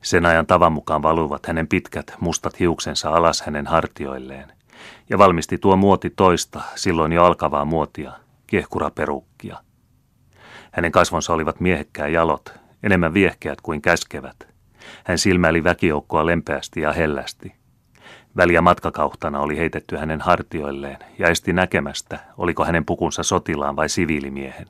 Sen 0.02 0.26
ajan 0.26 0.46
tavan 0.46 0.72
mukaan 0.72 1.02
valuivat 1.02 1.46
hänen 1.46 1.68
pitkät, 1.68 2.14
mustat 2.20 2.60
hiuksensa 2.60 3.10
alas 3.10 3.42
hänen 3.42 3.66
hartioilleen, 3.66 4.52
ja 5.10 5.18
valmisti 5.18 5.58
tuo 5.58 5.76
muoti 5.76 6.10
toista, 6.10 6.60
silloin 6.74 7.12
jo 7.12 7.24
alkavaa 7.24 7.64
muotia, 7.64 8.12
kiehkuraperukkia– 8.46 9.56
hänen 10.74 10.92
kasvonsa 10.92 11.32
olivat 11.32 11.60
miehekkää 11.60 12.08
jalot, 12.08 12.52
enemmän 12.82 13.14
viehkeät 13.14 13.60
kuin 13.60 13.82
käskevät. 13.82 14.48
Hän 15.04 15.18
silmäili 15.18 15.64
väkijoukkoa 15.64 16.26
lempeästi 16.26 16.80
ja 16.80 16.92
hellästi. 16.92 17.54
Väliä 18.36 18.60
matkakauhtana 18.60 19.40
oli 19.40 19.56
heitetty 19.56 19.96
hänen 19.96 20.20
hartioilleen 20.20 20.98
ja 21.18 21.28
esti 21.28 21.52
näkemästä, 21.52 22.18
oliko 22.38 22.64
hänen 22.64 22.84
pukunsa 22.84 23.22
sotilaan 23.22 23.76
vai 23.76 23.88
siviilimiehen. 23.88 24.68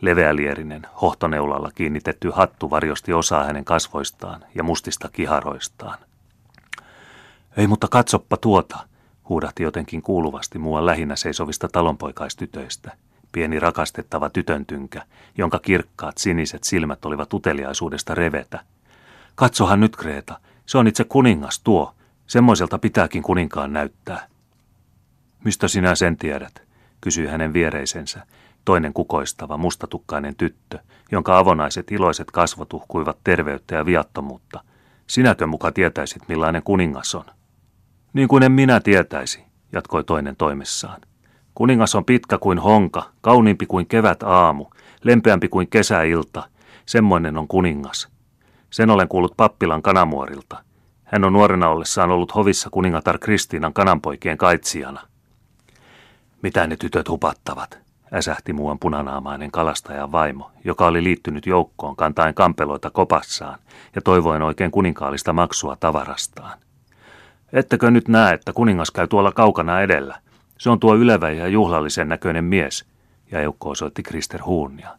Leveälierinen, 0.00 0.86
hohtoneulalla 1.02 1.70
kiinnitetty 1.74 2.30
hattu 2.30 2.70
varjosti 2.70 3.12
osaa 3.12 3.44
hänen 3.44 3.64
kasvoistaan 3.64 4.44
ja 4.54 4.62
mustista 4.62 5.08
kiharoistaan. 5.12 5.98
Ei 7.56 7.66
mutta 7.66 7.88
katsoppa 7.88 8.36
tuota, 8.36 8.78
huudahti 9.28 9.62
jotenkin 9.62 10.02
kuuluvasti 10.02 10.58
muuan 10.58 10.86
lähinnä 10.86 11.16
seisovista 11.16 11.68
talonpoikaistytöistä. 11.68 12.96
Pieni 13.32 13.58
rakastettava 13.58 14.30
tytöntynkä, 14.30 15.02
jonka 15.38 15.58
kirkkaat 15.58 16.18
siniset 16.18 16.64
silmät 16.64 17.04
olivat 17.04 17.34
uteliaisuudesta 17.34 18.14
revetä. 18.14 18.60
Katsohan 19.34 19.80
nyt, 19.80 19.96
Kreeta, 19.96 20.40
se 20.66 20.78
on 20.78 20.86
itse 20.86 21.04
kuningas 21.04 21.60
tuo. 21.60 21.94
Semmoiselta 22.26 22.78
pitääkin 22.78 23.22
kuninkaan 23.22 23.72
näyttää. 23.72 24.26
Mistä 25.44 25.68
sinä 25.68 25.94
sen 25.94 26.16
tiedät? 26.16 26.68
kysyi 27.00 27.26
hänen 27.26 27.52
viereisensä, 27.52 28.26
toinen 28.64 28.92
kukoistava 28.92 29.56
mustatukkainen 29.56 30.36
tyttö, 30.36 30.78
jonka 31.12 31.38
avonaiset 31.38 31.92
iloiset 31.92 32.30
kasvot 32.30 32.72
uhkuivat 32.72 33.18
terveyttä 33.24 33.74
ja 33.74 33.86
viattomuutta. 33.86 34.64
Sinäkö 35.06 35.46
muka 35.46 35.72
tietäisit, 35.72 36.28
millainen 36.28 36.62
kuningas 36.62 37.14
on? 37.14 37.24
Niin 38.12 38.28
kuin 38.28 38.42
en 38.42 38.52
minä 38.52 38.80
tietäisi, 38.80 39.44
jatkoi 39.72 40.04
toinen 40.04 40.36
toimessaan. 40.36 41.00
Kuningas 41.58 41.94
on 41.94 42.04
pitkä 42.04 42.38
kuin 42.38 42.58
honka, 42.58 43.10
kauniimpi 43.20 43.66
kuin 43.66 43.86
kevät 43.86 44.22
aamu, 44.22 44.66
lempeämpi 45.04 45.48
kuin 45.48 45.68
kesäilta. 45.68 46.42
Semmoinen 46.86 47.38
on 47.38 47.48
kuningas. 47.48 48.08
Sen 48.70 48.90
olen 48.90 49.08
kuullut 49.08 49.36
pappilan 49.36 49.82
kanamuorilta. 49.82 50.62
Hän 51.04 51.24
on 51.24 51.32
nuorena 51.32 51.68
ollessaan 51.68 52.10
ollut 52.10 52.34
hovissa 52.34 52.70
kuningatar 52.70 53.18
Kristiinan 53.18 53.72
kananpoikien 53.72 54.38
kaitsijana. 54.38 55.00
Mitä 56.42 56.66
ne 56.66 56.76
tytöt 56.76 57.08
hupattavat, 57.08 57.78
äsähti 58.12 58.52
muuan 58.52 58.78
punanaamainen 58.78 59.50
kalastajan 59.50 60.12
vaimo, 60.12 60.50
joka 60.64 60.86
oli 60.86 61.04
liittynyt 61.04 61.46
joukkoon 61.46 61.96
kantaen 61.96 62.34
kampeloita 62.34 62.90
kopassaan 62.90 63.58
ja 63.94 64.02
toivoen 64.02 64.42
oikein 64.42 64.70
kuninkaallista 64.70 65.32
maksua 65.32 65.76
tavarastaan. 65.76 66.58
Ettekö 67.52 67.90
nyt 67.90 68.08
näe, 68.08 68.34
että 68.34 68.52
kuningas 68.52 68.90
käy 68.90 69.06
tuolla 69.06 69.32
kaukana 69.32 69.80
edellä? 69.80 70.18
Se 70.58 70.70
on 70.70 70.80
tuo 70.80 70.94
ylevä 70.94 71.30
ja 71.30 71.48
juhlallisen 71.48 72.08
näköinen 72.08 72.44
mies, 72.44 72.84
ja 73.30 73.40
Eukko 73.40 73.70
osoitti 73.70 74.02
Krister 74.02 74.42
Huunia. 74.42 74.98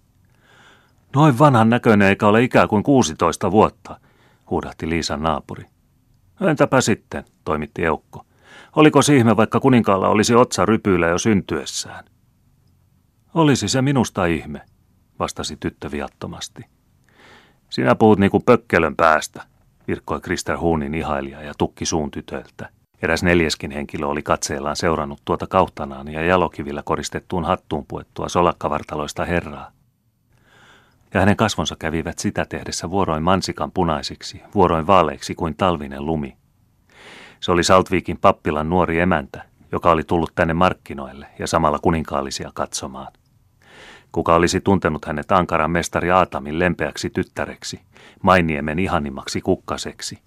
Noin 1.16 1.40
vanhan 1.40 1.70
näköinen 1.70 2.08
eikä 2.08 2.28
ole 2.28 2.44
ikää 2.44 2.68
kuin 2.68 2.84
16 2.84 3.52
vuotta, 3.52 4.00
huudahti 4.50 4.90
Liisan 4.90 5.24
naapuri. 5.24 5.66
Entäpä 6.42 6.82
sitten, 6.82 7.24
toimitti 7.46 7.86
Eukko. 7.86 8.26
Oliko 8.76 9.00
ihme, 9.16 9.38
vaikka 9.38 9.60
kuninkaalla 9.60 10.08
olisi 10.08 10.36
otsa 10.36 10.66
rypyillä 10.66 11.08
jo 11.08 11.18
syntyessään? 11.18 12.06
Olisi 13.34 13.68
se 13.68 13.82
minusta 13.82 14.26
ihme, 14.26 14.62
vastasi 15.20 15.58
tyttö 15.60 15.92
viattomasti. 15.92 16.66
Sinä 17.70 17.96
puhut 17.96 18.20
niin 18.20 18.32
kuin 18.32 18.44
pökkelön 18.44 18.96
päästä, 18.96 19.44
virkkoi 19.88 20.22
Krister 20.22 20.58
Huunin 20.58 20.96
ihailija 20.96 21.42
ja 21.42 21.54
tukki 21.58 21.86
suun 21.86 22.12
tytöltä. 22.12 22.70
Eräs 23.02 23.24
neljäskin 23.24 23.72
henkilö 23.72 24.06
oli 24.06 24.22
katseellaan 24.24 24.76
seurannut 24.76 25.22
tuota 25.26 25.48
kauhtanaan 25.48 26.08
ja 26.08 26.26
jalokivillä 26.26 26.84
koristettuun 26.86 27.46
hattuun 27.46 27.86
puettua 27.88 28.30
solakkavartaloista 28.30 29.26
herraa. 29.26 29.72
Ja 31.14 31.20
hänen 31.20 31.38
kasvonsa 31.38 31.76
kävivät 31.80 32.20
sitä 32.20 32.46
tehdessä 32.46 32.90
vuoroin 32.90 33.24
mansikan 33.24 33.72
punaisiksi, 33.72 34.42
vuoroin 34.56 34.88
vaaleiksi 34.88 35.36
kuin 35.36 35.56
talvinen 35.56 36.06
lumi. 36.06 36.38
Se 37.40 37.52
oli 37.52 37.64
Saltviikin 37.64 38.18
pappilan 38.18 38.70
nuori 38.70 39.00
emäntä, 39.00 39.46
joka 39.72 39.92
oli 39.92 40.04
tullut 40.04 40.32
tänne 40.36 40.54
markkinoille 40.54 41.28
ja 41.40 41.48
samalla 41.48 41.80
kuninkaallisia 41.80 42.52
katsomaan. 42.54 43.14
Kuka 44.12 44.36
olisi 44.36 44.62
tuntenut 44.62 45.06
hänet 45.06 45.32
ankaran 45.32 45.72
mestari 45.72 46.12
Aatamin 46.12 46.60
lempeäksi 46.60 47.10
tyttäreksi, 47.10 47.80
Mainiemen 48.24 48.80
ihanimmaksi 48.80 49.42
kukkaseksi, 49.42 50.20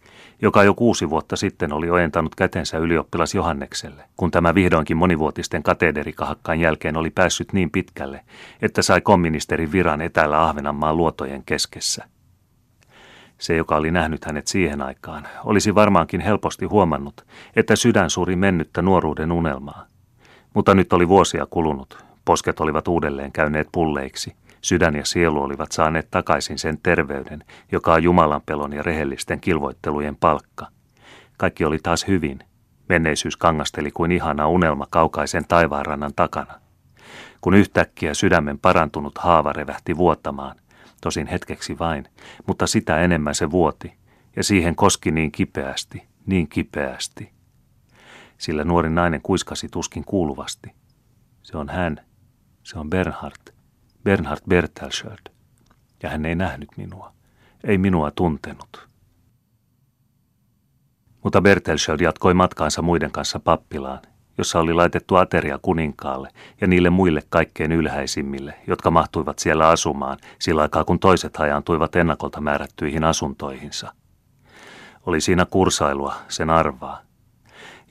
joka 0.43 0.63
jo 0.63 0.75
kuusi 0.75 1.11
vuotta 1.11 1.37
sitten 1.37 1.73
oli 1.73 1.91
ojentanut 1.91 2.35
kätensä 2.35 2.79
ylioppilas 2.79 3.35
Johannekselle, 3.35 4.05
kun 4.17 4.31
tämä 4.31 4.55
vihdoinkin 4.55 4.97
monivuotisten 4.97 5.63
katederikahakkaan 5.63 6.61
jälkeen 6.61 6.97
oli 6.97 7.11
päässyt 7.11 7.53
niin 7.53 7.71
pitkälle, 7.71 8.21
että 8.63 8.83
sai 8.83 9.01
komministerin 9.01 9.73
viran 9.73 10.01
etäällä 10.01 10.49
Ahvenanmaan 10.49 10.97
luotojen 10.97 11.43
keskessä. 11.47 12.05
Se, 13.39 13.57
joka 13.57 13.77
oli 13.77 13.91
nähnyt 13.91 14.25
hänet 14.25 14.47
siihen 14.47 14.83
aikaan, 14.83 15.29
olisi 15.45 15.75
varmaankin 15.75 16.21
helposti 16.21 16.65
huomannut, 16.65 17.27
että 17.57 17.77
sydän 17.77 18.11
suuri 18.11 18.37
mennyttä 18.37 18.83
nuoruuden 18.83 19.33
unelmaa. 19.33 19.87
Mutta 20.55 20.75
nyt 20.75 20.93
oli 20.93 21.09
vuosia 21.09 21.47
kulunut, 21.47 22.05
posket 22.25 22.61
olivat 22.61 22.89
uudelleen 22.89 23.33
käyneet 23.33 23.69
pulleiksi, 23.73 24.37
Sydän 24.63 24.97
ja 24.97 25.05
sielu 25.05 25.43
olivat 25.43 25.73
saaneet 25.73 26.11
takaisin 26.11 26.59
sen 26.59 26.79
terveyden, 26.83 27.45
joka 27.73 27.93
on 27.93 28.03
Jumalan 28.03 28.43
pelon 28.47 28.73
ja 28.73 28.83
rehellisten 28.83 29.41
kilvoittelujen 29.41 30.17
palkka. 30.17 30.67
Kaikki 31.39 31.65
oli 31.65 31.79
taas 31.83 32.09
hyvin. 32.09 32.39
Menneisyys 32.89 33.37
kangasteli 33.37 33.91
kuin 33.91 34.13
ihana 34.13 34.49
unelma 34.49 34.87
kaukaisen 34.91 35.45
taivaanrannan 35.49 36.13
takana. 36.17 36.61
Kun 37.41 37.55
yhtäkkiä 37.55 38.15
sydämen 38.15 38.59
parantunut 38.59 39.19
haava 39.19 39.53
revähti 39.53 39.97
vuotamaan, 39.97 40.57
tosin 41.01 41.27
hetkeksi 41.27 41.79
vain, 41.79 42.09
mutta 42.47 42.67
sitä 42.67 43.01
enemmän 43.01 43.35
se 43.35 43.51
vuoti, 43.51 43.93
ja 44.37 44.45
siihen 44.45 44.77
koski 44.77 45.11
niin 45.11 45.33
kipeästi, 45.33 46.03
niin 46.27 46.49
kipeästi. 46.49 47.33
Sillä 48.39 48.65
nuori 48.65 48.91
nainen 48.91 49.21
kuiskasi 49.23 49.69
tuskin 49.69 50.05
kuuluvasti. 50.05 50.73
Se 51.43 51.57
on 51.57 51.69
hän, 51.69 52.01
se 52.63 52.79
on 52.79 52.91
Bernhard. 52.91 53.53
Bernhard 54.05 54.41
Bertelschöld, 54.49 55.31
ja 56.03 56.11
hän 56.11 56.27
ei 56.27 56.35
nähnyt 56.35 56.69
minua, 56.77 57.13
ei 57.65 57.79
minua 57.79 58.11
tuntenut. 58.11 58.89
Mutta 61.25 61.41
Bertelschöld 61.41 62.01
jatkoi 62.01 62.35
matkaansa 62.35 62.83
muiden 62.83 63.11
kanssa 63.11 63.41
pappilaan, 63.41 64.01
jossa 64.39 64.59
oli 64.59 64.73
laitettu 64.73 65.17
ateria 65.17 65.59
kuninkaalle 65.63 66.29
ja 66.61 66.67
niille 66.67 66.91
muille 66.91 67.23
kaikkein 67.29 67.73
ylhäisimmille, 67.73 68.55
jotka 68.67 68.91
mahtuivat 68.91 69.39
siellä 69.39 69.69
asumaan 69.69 70.19
sillä 70.39 70.63
aikaa 70.63 70.85
kun 70.85 70.99
toiset 70.99 71.37
hajaantuivat 71.37 71.97
ennakolta 71.97 72.41
määrättyihin 72.41 73.05
asuntoihinsa. 73.05 73.93
Oli 75.07 75.21
siinä 75.21 75.47
kursailua, 75.47 76.15
sen 76.29 76.51
arvaa. 76.51 77.01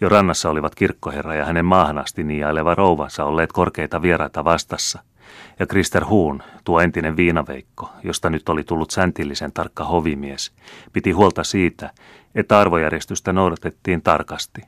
Jo 0.02 0.10
rannassa 0.10 0.50
olivat 0.50 0.76
kirkkoherra 0.76 1.36
ja 1.36 1.46
hänen 1.46 1.66
maahan 1.66 1.98
asti 1.98 2.24
niiaileva 2.24 2.76
rouvansa 2.76 3.26
olleet 3.26 3.52
korkeita 3.52 4.02
vieraita 4.02 4.44
vastassa– 4.44 5.00
ja 5.60 5.68
Krister 5.68 6.06
Huun, 6.06 6.44
tuo 6.64 6.80
entinen 6.80 7.18
viinaveikko, 7.18 7.90
josta 8.04 8.30
nyt 8.30 8.50
oli 8.50 8.64
tullut 8.64 8.92
säntillisen 8.92 9.52
tarkka 9.52 9.84
hovimies, 9.84 10.52
piti 10.94 11.12
huolta 11.12 11.44
siitä, 11.44 11.90
että 12.36 12.60
arvojärjestystä 12.60 13.34
noudatettiin 13.34 14.02
tarkasti. 14.02 14.62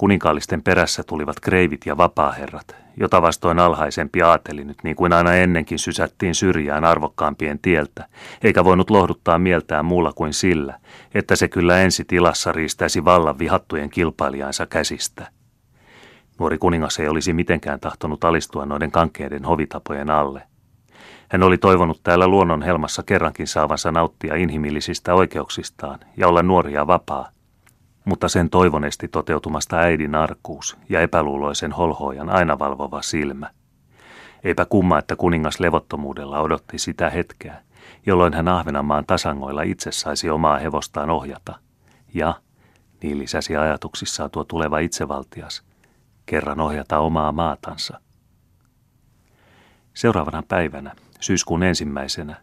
Kuninkaallisten 0.00 0.62
perässä 0.62 1.02
tulivat 1.02 1.40
kreivit 1.40 1.86
ja 1.86 1.96
vapaaherrat, 1.96 2.76
jota 2.96 3.22
vastoin 3.22 3.58
alhaisempi 3.58 4.22
aateli 4.22 4.64
nyt 4.64 4.78
niin 4.82 4.96
kuin 4.96 5.12
aina 5.12 5.34
ennenkin 5.34 5.78
sysättiin 5.78 6.34
syrjään 6.34 6.84
arvokkaampien 6.84 7.58
tieltä, 7.58 8.06
eikä 8.42 8.64
voinut 8.64 8.90
lohduttaa 8.90 9.38
mieltään 9.38 9.84
muulla 9.84 10.12
kuin 10.12 10.32
sillä, 10.32 10.78
että 11.14 11.36
se 11.36 11.48
kyllä 11.48 11.80
ensi 11.80 12.04
tilassa 12.04 12.52
riistäisi 12.52 13.04
vallan 13.04 13.38
vihattujen 13.38 13.90
kilpailijansa 13.90 14.66
käsistä– 14.66 15.26
Nuori 16.38 16.58
kuningas 16.58 16.98
ei 16.98 17.08
olisi 17.08 17.32
mitenkään 17.32 17.80
tahtonut 17.80 18.24
alistua 18.24 18.66
noiden 18.66 18.90
kankkeiden 18.90 19.44
hovitapojen 19.44 20.10
alle. 20.10 20.42
Hän 21.28 21.42
oli 21.42 21.58
toivonut 21.58 22.00
täällä 22.02 22.28
luonnon 22.28 22.62
helmassa 22.62 23.02
kerrankin 23.02 23.46
saavansa 23.46 23.92
nauttia 23.92 24.34
inhimillisistä 24.34 25.14
oikeuksistaan 25.14 25.98
ja 26.16 26.28
olla 26.28 26.42
nuori 26.42 26.72
ja 26.72 26.86
vapaa. 26.86 27.30
Mutta 28.10 28.28
sen 28.28 28.50
toivonesti 28.50 29.08
toteutumasta 29.08 29.76
äidin 29.76 30.14
arkuus 30.14 30.76
ja 30.88 31.00
epäluuloisen 31.00 31.72
holhoajan 31.72 32.30
aina 32.30 32.58
valvova 32.58 33.02
silmä. 33.02 33.50
Eipä 34.44 34.64
kumma, 34.64 34.98
että 34.98 35.16
kuningas 35.16 35.60
levottomuudella 35.60 36.40
odotti 36.40 36.78
sitä 36.78 37.10
hetkeä, 37.10 37.62
jolloin 38.06 38.34
hän 38.34 38.48
Ahvenanmaan 38.48 39.06
tasangoilla 39.06 39.62
itse 39.62 39.92
saisi 39.92 40.30
omaa 40.30 40.58
hevostaan 40.58 41.10
ohjata. 41.10 41.58
Ja, 42.14 42.34
niin 43.02 43.18
lisäsi 43.18 43.56
ajatuksissaan 43.56 44.30
tuo 44.30 44.44
tuleva 44.44 44.78
itsevaltias– 44.78 45.62
kerran 46.26 46.60
ohjata 46.60 46.98
omaa 46.98 47.32
maatansa. 47.32 48.00
Seuraavana 49.94 50.42
päivänä, 50.48 50.92
syyskuun 51.20 51.62
ensimmäisenä, 51.62 52.36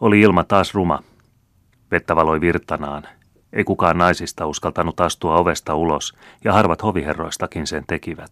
oli 0.00 0.20
ilma 0.20 0.44
taas 0.44 0.74
ruma. 0.74 1.02
Vettä 1.90 2.16
valoi 2.16 2.40
virtanaan. 2.40 3.08
Ei 3.52 3.64
kukaan 3.64 3.98
naisista 3.98 4.46
uskaltanut 4.46 5.00
astua 5.00 5.36
ovesta 5.36 5.74
ulos, 5.74 6.14
ja 6.44 6.52
harvat 6.52 6.82
hoviherroistakin 6.82 7.66
sen 7.66 7.84
tekivät. 7.86 8.30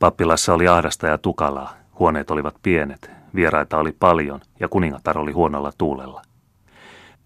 Pappilassa 0.00 0.54
oli 0.54 0.68
ahdasta 0.68 1.06
ja 1.06 1.18
tukalaa, 1.18 1.74
huoneet 1.98 2.30
olivat 2.30 2.54
pienet, 2.62 3.10
vieraita 3.34 3.78
oli 3.78 3.92
paljon 3.92 4.40
ja 4.60 4.68
kuningatar 4.68 5.18
oli 5.18 5.32
huonolla 5.32 5.72
tuulella. 5.78 6.22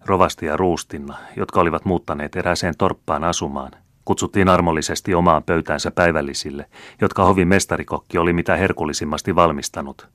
Rovasti 0.05 0.45
ja 0.45 0.57
Ruustinna, 0.57 1.17
jotka 1.35 1.59
olivat 1.59 1.85
muuttaneet 1.85 2.35
erääseen 2.35 2.73
torppaan 2.77 3.23
asumaan, 3.23 3.71
Kutsuttiin 4.05 4.49
armollisesti 4.49 5.13
omaan 5.13 5.43
pöytäänsä 5.43 5.91
päivällisille, 5.91 6.65
jotka 7.01 7.25
hovin 7.25 7.47
mestarikokki 7.47 8.17
oli 8.17 8.33
mitä 8.33 8.55
herkullisimmasti 8.55 9.35
valmistanut. 9.35 10.07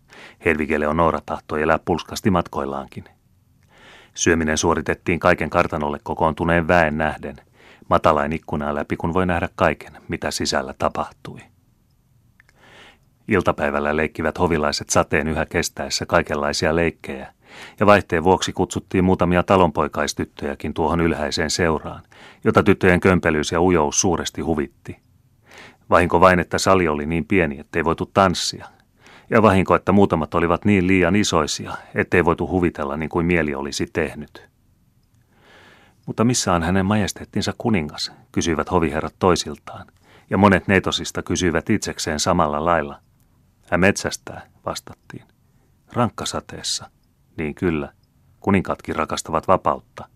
Hedvige 0.44 0.81
Leonora 0.81 1.20
tahtoi 1.27 1.62
elää 1.62 1.79
pulskasti 1.85 2.31
matkoillaankin. 2.31 3.05
Syöminen 4.18 4.59
suoritettiin 4.59 5.20
kaiken 5.20 5.50
kartanolle 5.50 5.98
kokoontuneen 6.02 6.68
väen 6.68 6.98
nähden, 6.98 7.37
matalain 7.88 8.33
ikkunaa 8.33 8.74
läpi, 8.74 8.96
kun 8.96 9.14
voi 9.14 9.26
nähdä 9.26 9.48
kaiken, 9.54 9.92
mitä 10.09 10.31
sisällä 10.31 10.74
tapahtui. 10.78 11.40
Iltapäivällä 13.28 13.96
leikkivät 13.96 14.38
hovilaiset 14.38 14.90
sateen 14.90 15.28
yhä 15.28 15.46
kestäessä 15.46 16.07
kaikenlaisia 16.07 16.76
leikkejä, 16.76 17.33
ja 17.81 17.87
vaihteen 17.87 18.24
vuoksi 18.24 18.52
kutsuttiin 18.52 19.04
muutamia 19.04 19.42
talonpoikaistyttöjäkin 19.42 20.74
tuohon 20.74 21.00
ylhäiseen 21.00 21.50
seuraan, 21.50 22.02
jota 22.44 22.62
tyttöjen 22.62 23.00
kömpelyys 23.00 23.52
ja 23.52 23.61
ujous 23.61 24.00
suuresti 24.00 24.40
huvitti. 24.40 24.96
Vahinko 25.90 26.20
vain, 26.20 26.40
että 26.40 26.59
sali 26.59 26.88
oli 26.88 27.07
niin 27.07 27.24
pieni, 27.24 27.61
ettei 27.61 27.85
voitu 27.85 28.07
tanssia, 28.07 28.66
ja 29.31 29.43
vahinko, 29.43 29.75
että 29.75 29.93
muutamat 29.93 30.35
olivat 30.35 30.64
niin 30.64 30.87
liian 30.87 31.17
isoisia, 31.17 31.73
ettei 31.95 32.25
voitu 32.25 32.49
huvitella 32.49 32.97
niin 32.97 33.09
kuin 33.09 33.27
mieli 33.27 33.55
olisi 33.55 33.87
tehnyt. 33.93 34.49
Mutta 36.07 36.25
missä 36.25 36.53
on 36.53 36.62
hänen 36.62 36.87
majesteettinsa 36.87 37.55
kuningas, 37.59 38.12
kysyivät 38.33 38.71
hoviherrat 38.71 39.14
toisiltaan, 39.19 39.87
ja 40.31 40.38
monet 40.38 40.69
neitosista 40.69 41.23
kysyivät 41.23 41.71
itsekseen 41.71 42.21
samalla 42.21 42.64
lailla. 42.64 43.01
Hän 43.71 43.81
metsästää, 43.81 44.47
vastattiin. 44.67 45.25
Rankkasateessa. 45.93 46.91
Niin 47.37 47.55
kyllä, 47.55 47.93
kuninkatkin 48.41 48.97
rakastavat 48.97 49.49
vapautta. 49.49 50.09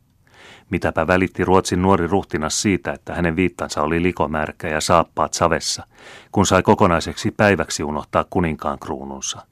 Mitäpä 0.71 1.07
välitti 1.07 1.45
Ruotsin 1.45 1.83
nuori 1.83 2.07
ruhtinas 2.07 2.63
siitä, 2.63 2.93
että 2.93 3.15
hänen 3.15 3.37
viittansa 3.37 3.83
oli 3.83 4.03
likomärkä 4.03 4.69
ja 4.69 4.81
saappaat 4.81 5.35
savessa, 5.35 5.87
kun 6.33 6.47
sai 6.47 6.63
kokonaiseksi 6.63 7.31
päiväksi 7.31 7.83
unohtaa 7.83 8.25
kuninkaan 8.31 8.79
kruununsa. 8.79 9.47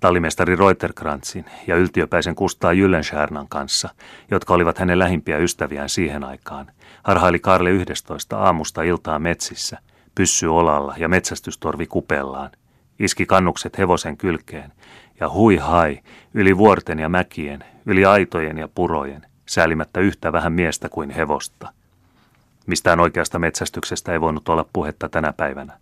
Tallimestari 0.00 0.56
Reuterkrantzin 0.56 1.44
ja 1.66 1.76
yltiöpäisen 1.76 2.34
Kustaa 2.34 2.72
Jyllenschärnan 2.72 3.48
kanssa, 3.48 3.88
jotka 4.30 4.54
olivat 4.54 4.78
hänen 4.78 4.98
lähimpiä 4.98 5.38
ystäviään 5.38 5.88
siihen 5.88 6.24
aikaan, 6.24 6.66
harhaili 7.02 7.38
Karle 7.38 7.70
11 7.70 8.38
aamusta 8.38 8.82
iltaa 8.82 9.18
metsissä, 9.18 9.78
pyssy 10.14 10.46
olalla 10.46 10.94
ja 10.96 11.08
metsästystorvi 11.08 11.86
kupellaan, 11.86 12.50
iski 12.98 13.26
kannukset 13.26 13.78
hevosen 13.78 14.16
kylkeen 14.16 14.72
ja 15.20 15.30
hui 15.30 15.56
hai 15.56 16.00
yli 16.34 16.56
vuorten 16.56 16.98
ja 16.98 17.08
mäkien, 17.08 17.64
yli 17.86 18.04
aitojen 18.04 18.58
ja 18.58 18.68
purojen, 18.68 19.26
säälimättä 19.46 20.00
yhtä 20.00 20.32
vähän 20.32 20.52
miestä 20.52 20.88
kuin 20.88 21.10
hevosta. 21.10 21.72
Mistään 22.66 23.00
oikeasta 23.00 23.38
metsästyksestä 23.38 24.12
ei 24.12 24.20
voinut 24.20 24.48
olla 24.48 24.66
puhetta 24.72 25.08
tänä 25.08 25.32
päivänä. 25.32 25.78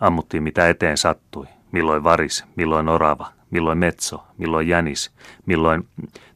Ammuttiin 0.00 0.42
mitä 0.42 0.68
eteen 0.68 0.96
sattui, 0.96 1.46
milloin 1.72 2.04
varis, 2.04 2.44
milloin 2.56 2.88
orava, 2.88 3.32
milloin 3.50 3.78
metso, 3.78 4.24
milloin 4.38 4.68
jänis, 4.68 5.10
milloin, 5.46 5.88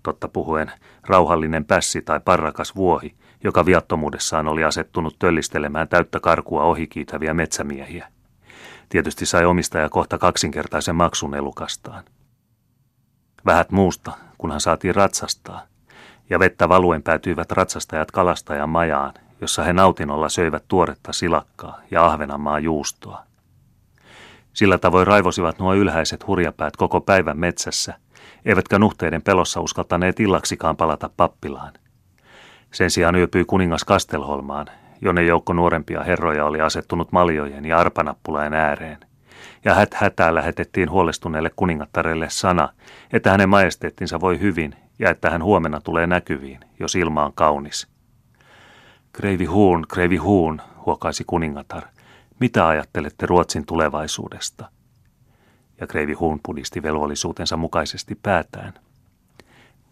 totta 0.03 0.29
puhuen, 0.29 0.73
rauhallinen 1.07 1.65
pässi 1.65 2.03
tai 2.03 2.21
parrakas 2.25 2.77
vuohi, 2.77 3.15
joka 3.45 3.67
viattomuudessaan 3.67 4.49
oli 4.49 4.65
asettunut 4.65 5.17
töllistelemään 5.19 5.89
täyttä 5.89 6.21
karkua 6.21 6.63
ohikiitäviä 6.63 7.35
metsämiehiä. 7.35 8.09
Tietysti 8.89 9.27
sai 9.27 9.45
omistaja 9.45 9.89
kohta 9.89 10.19
kaksinkertaisen 10.19 10.97
maksun 10.97 11.35
elukastaan. 11.35 12.05
Vähät 13.47 13.71
muusta, 13.71 14.13
kunhan 14.39 14.61
saatiin 14.61 14.95
ratsastaa, 14.95 15.67
ja 16.31 16.39
vettä 16.39 16.69
valuen 16.69 17.03
päätyivät 17.03 17.53
ratsastajat 17.53 18.11
kalastajan 18.11 18.69
majaan, 18.69 19.15
jossa 19.41 19.63
he 19.63 19.73
nautinnolla 19.73 20.29
söivät 20.29 20.65
tuoretta 20.69 21.13
silakkaa 21.13 21.81
ja 21.91 22.07
ahvenanmaa 22.07 22.59
juustoa. 22.59 23.23
Sillä 24.53 24.79
tavoin 24.79 25.07
raivosivat 25.07 25.59
nuo 25.59 25.75
ylhäiset 25.75 26.27
hurjapäät 26.27 26.77
koko 26.77 27.01
päivän 27.01 27.39
metsässä, 27.39 27.95
eivätkä 28.45 28.79
nuhteiden 28.79 29.23
pelossa 29.23 29.61
uskaltaneet 29.61 30.21
illaksikaan 30.21 30.77
palata 30.77 31.11
pappilaan. 31.17 31.73
Sen 32.73 32.91
sijaan 32.91 33.17
yöpyi 33.17 33.45
kuningas 33.45 33.85
Kastelholmaan, 33.85 34.67
jonne 35.01 35.23
joukko 35.23 35.53
nuorempia 35.53 36.03
herroja 36.03 36.45
oli 36.45 36.61
asettunut 36.61 37.13
maljojen 37.13 37.65
ja 37.65 37.79
arpanappulain 37.79 38.55
ääreen. 38.55 38.99
Ja 39.65 39.75
hät 39.75 39.95
hätää 39.95 40.35
lähetettiin 40.35 40.91
huolestuneelle 40.91 41.51
kuningattarelle 41.57 42.27
sana, 42.31 42.69
että 43.13 43.31
hänen 43.31 43.49
majesteettinsa 43.49 44.21
voi 44.21 44.41
hyvin 44.41 44.75
ja 44.99 45.11
että 45.11 45.31
hän 45.31 45.43
huomenna 45.43 45.81
tulee 45.81 46.07
näkyviin, 46.07 46.61
jos 46.81 46.95
ilma 46.95 47.25
on 47.25 47.33
kaunis. 47.35 47.89
Kreivi 49.13 49.45
Huun, 49.45 49.87
Kreivi 49.89 50.17
Huun, 50.17 50.63
huokaisi 50.87 51.25
kuningatar, 51.27 51.83
mitä 52.41 52.69
ajattelette 52.69 53.27
Ruotsin 53.27 53.67
tulevaisuudesta? 53.67 54.71
Ja 55.81 55.87
Kreivi 55.87 56.13
Huun 56.13 56.41
pudisti 56.43 56.83
velvollisuutensa 56.83 57.57
mukaisesti 57.57 58.19
päätään. 58.23 58.75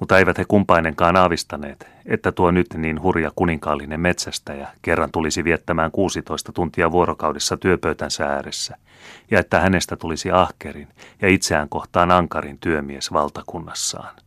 Mutta 0.01 0.19
eivät 0.19 0.39
he 0.39 0.45
kumpainenkaan 0.49 1.17
aavistaneet, 1.17 1.89
että 2.07 2.33
tuo 2.33 2.51
nyt 2.51 2.67
niin 2.77 3.03
hurja 3.03 3.31
kuninkaallinen 3.37 4.01
metsästäjä 4.01 4.69
kerran 4.83 5.11
tulisi 5.13 5.45
viettämään 5.45 5.91
16 5.91 6.53
tuntia 6.53 6.93
vuorokaudessa 6.93 7.57
työpöytänsä 7.57 8.25
ääressä, 8.27 8.77
ja 9.31 9.41
että 9.41 9.61
hänestä 9.61 9.97
tulisi 9.97 10.31
ahkerin 10.31 10.89
ja 11.23 11.29
itseään 11.29 11.69
kohtaan 11.69 12.11
ankarin 12.11 12.59
työmies 12.59 13.13
valtakunnassaan. 13.13 14.26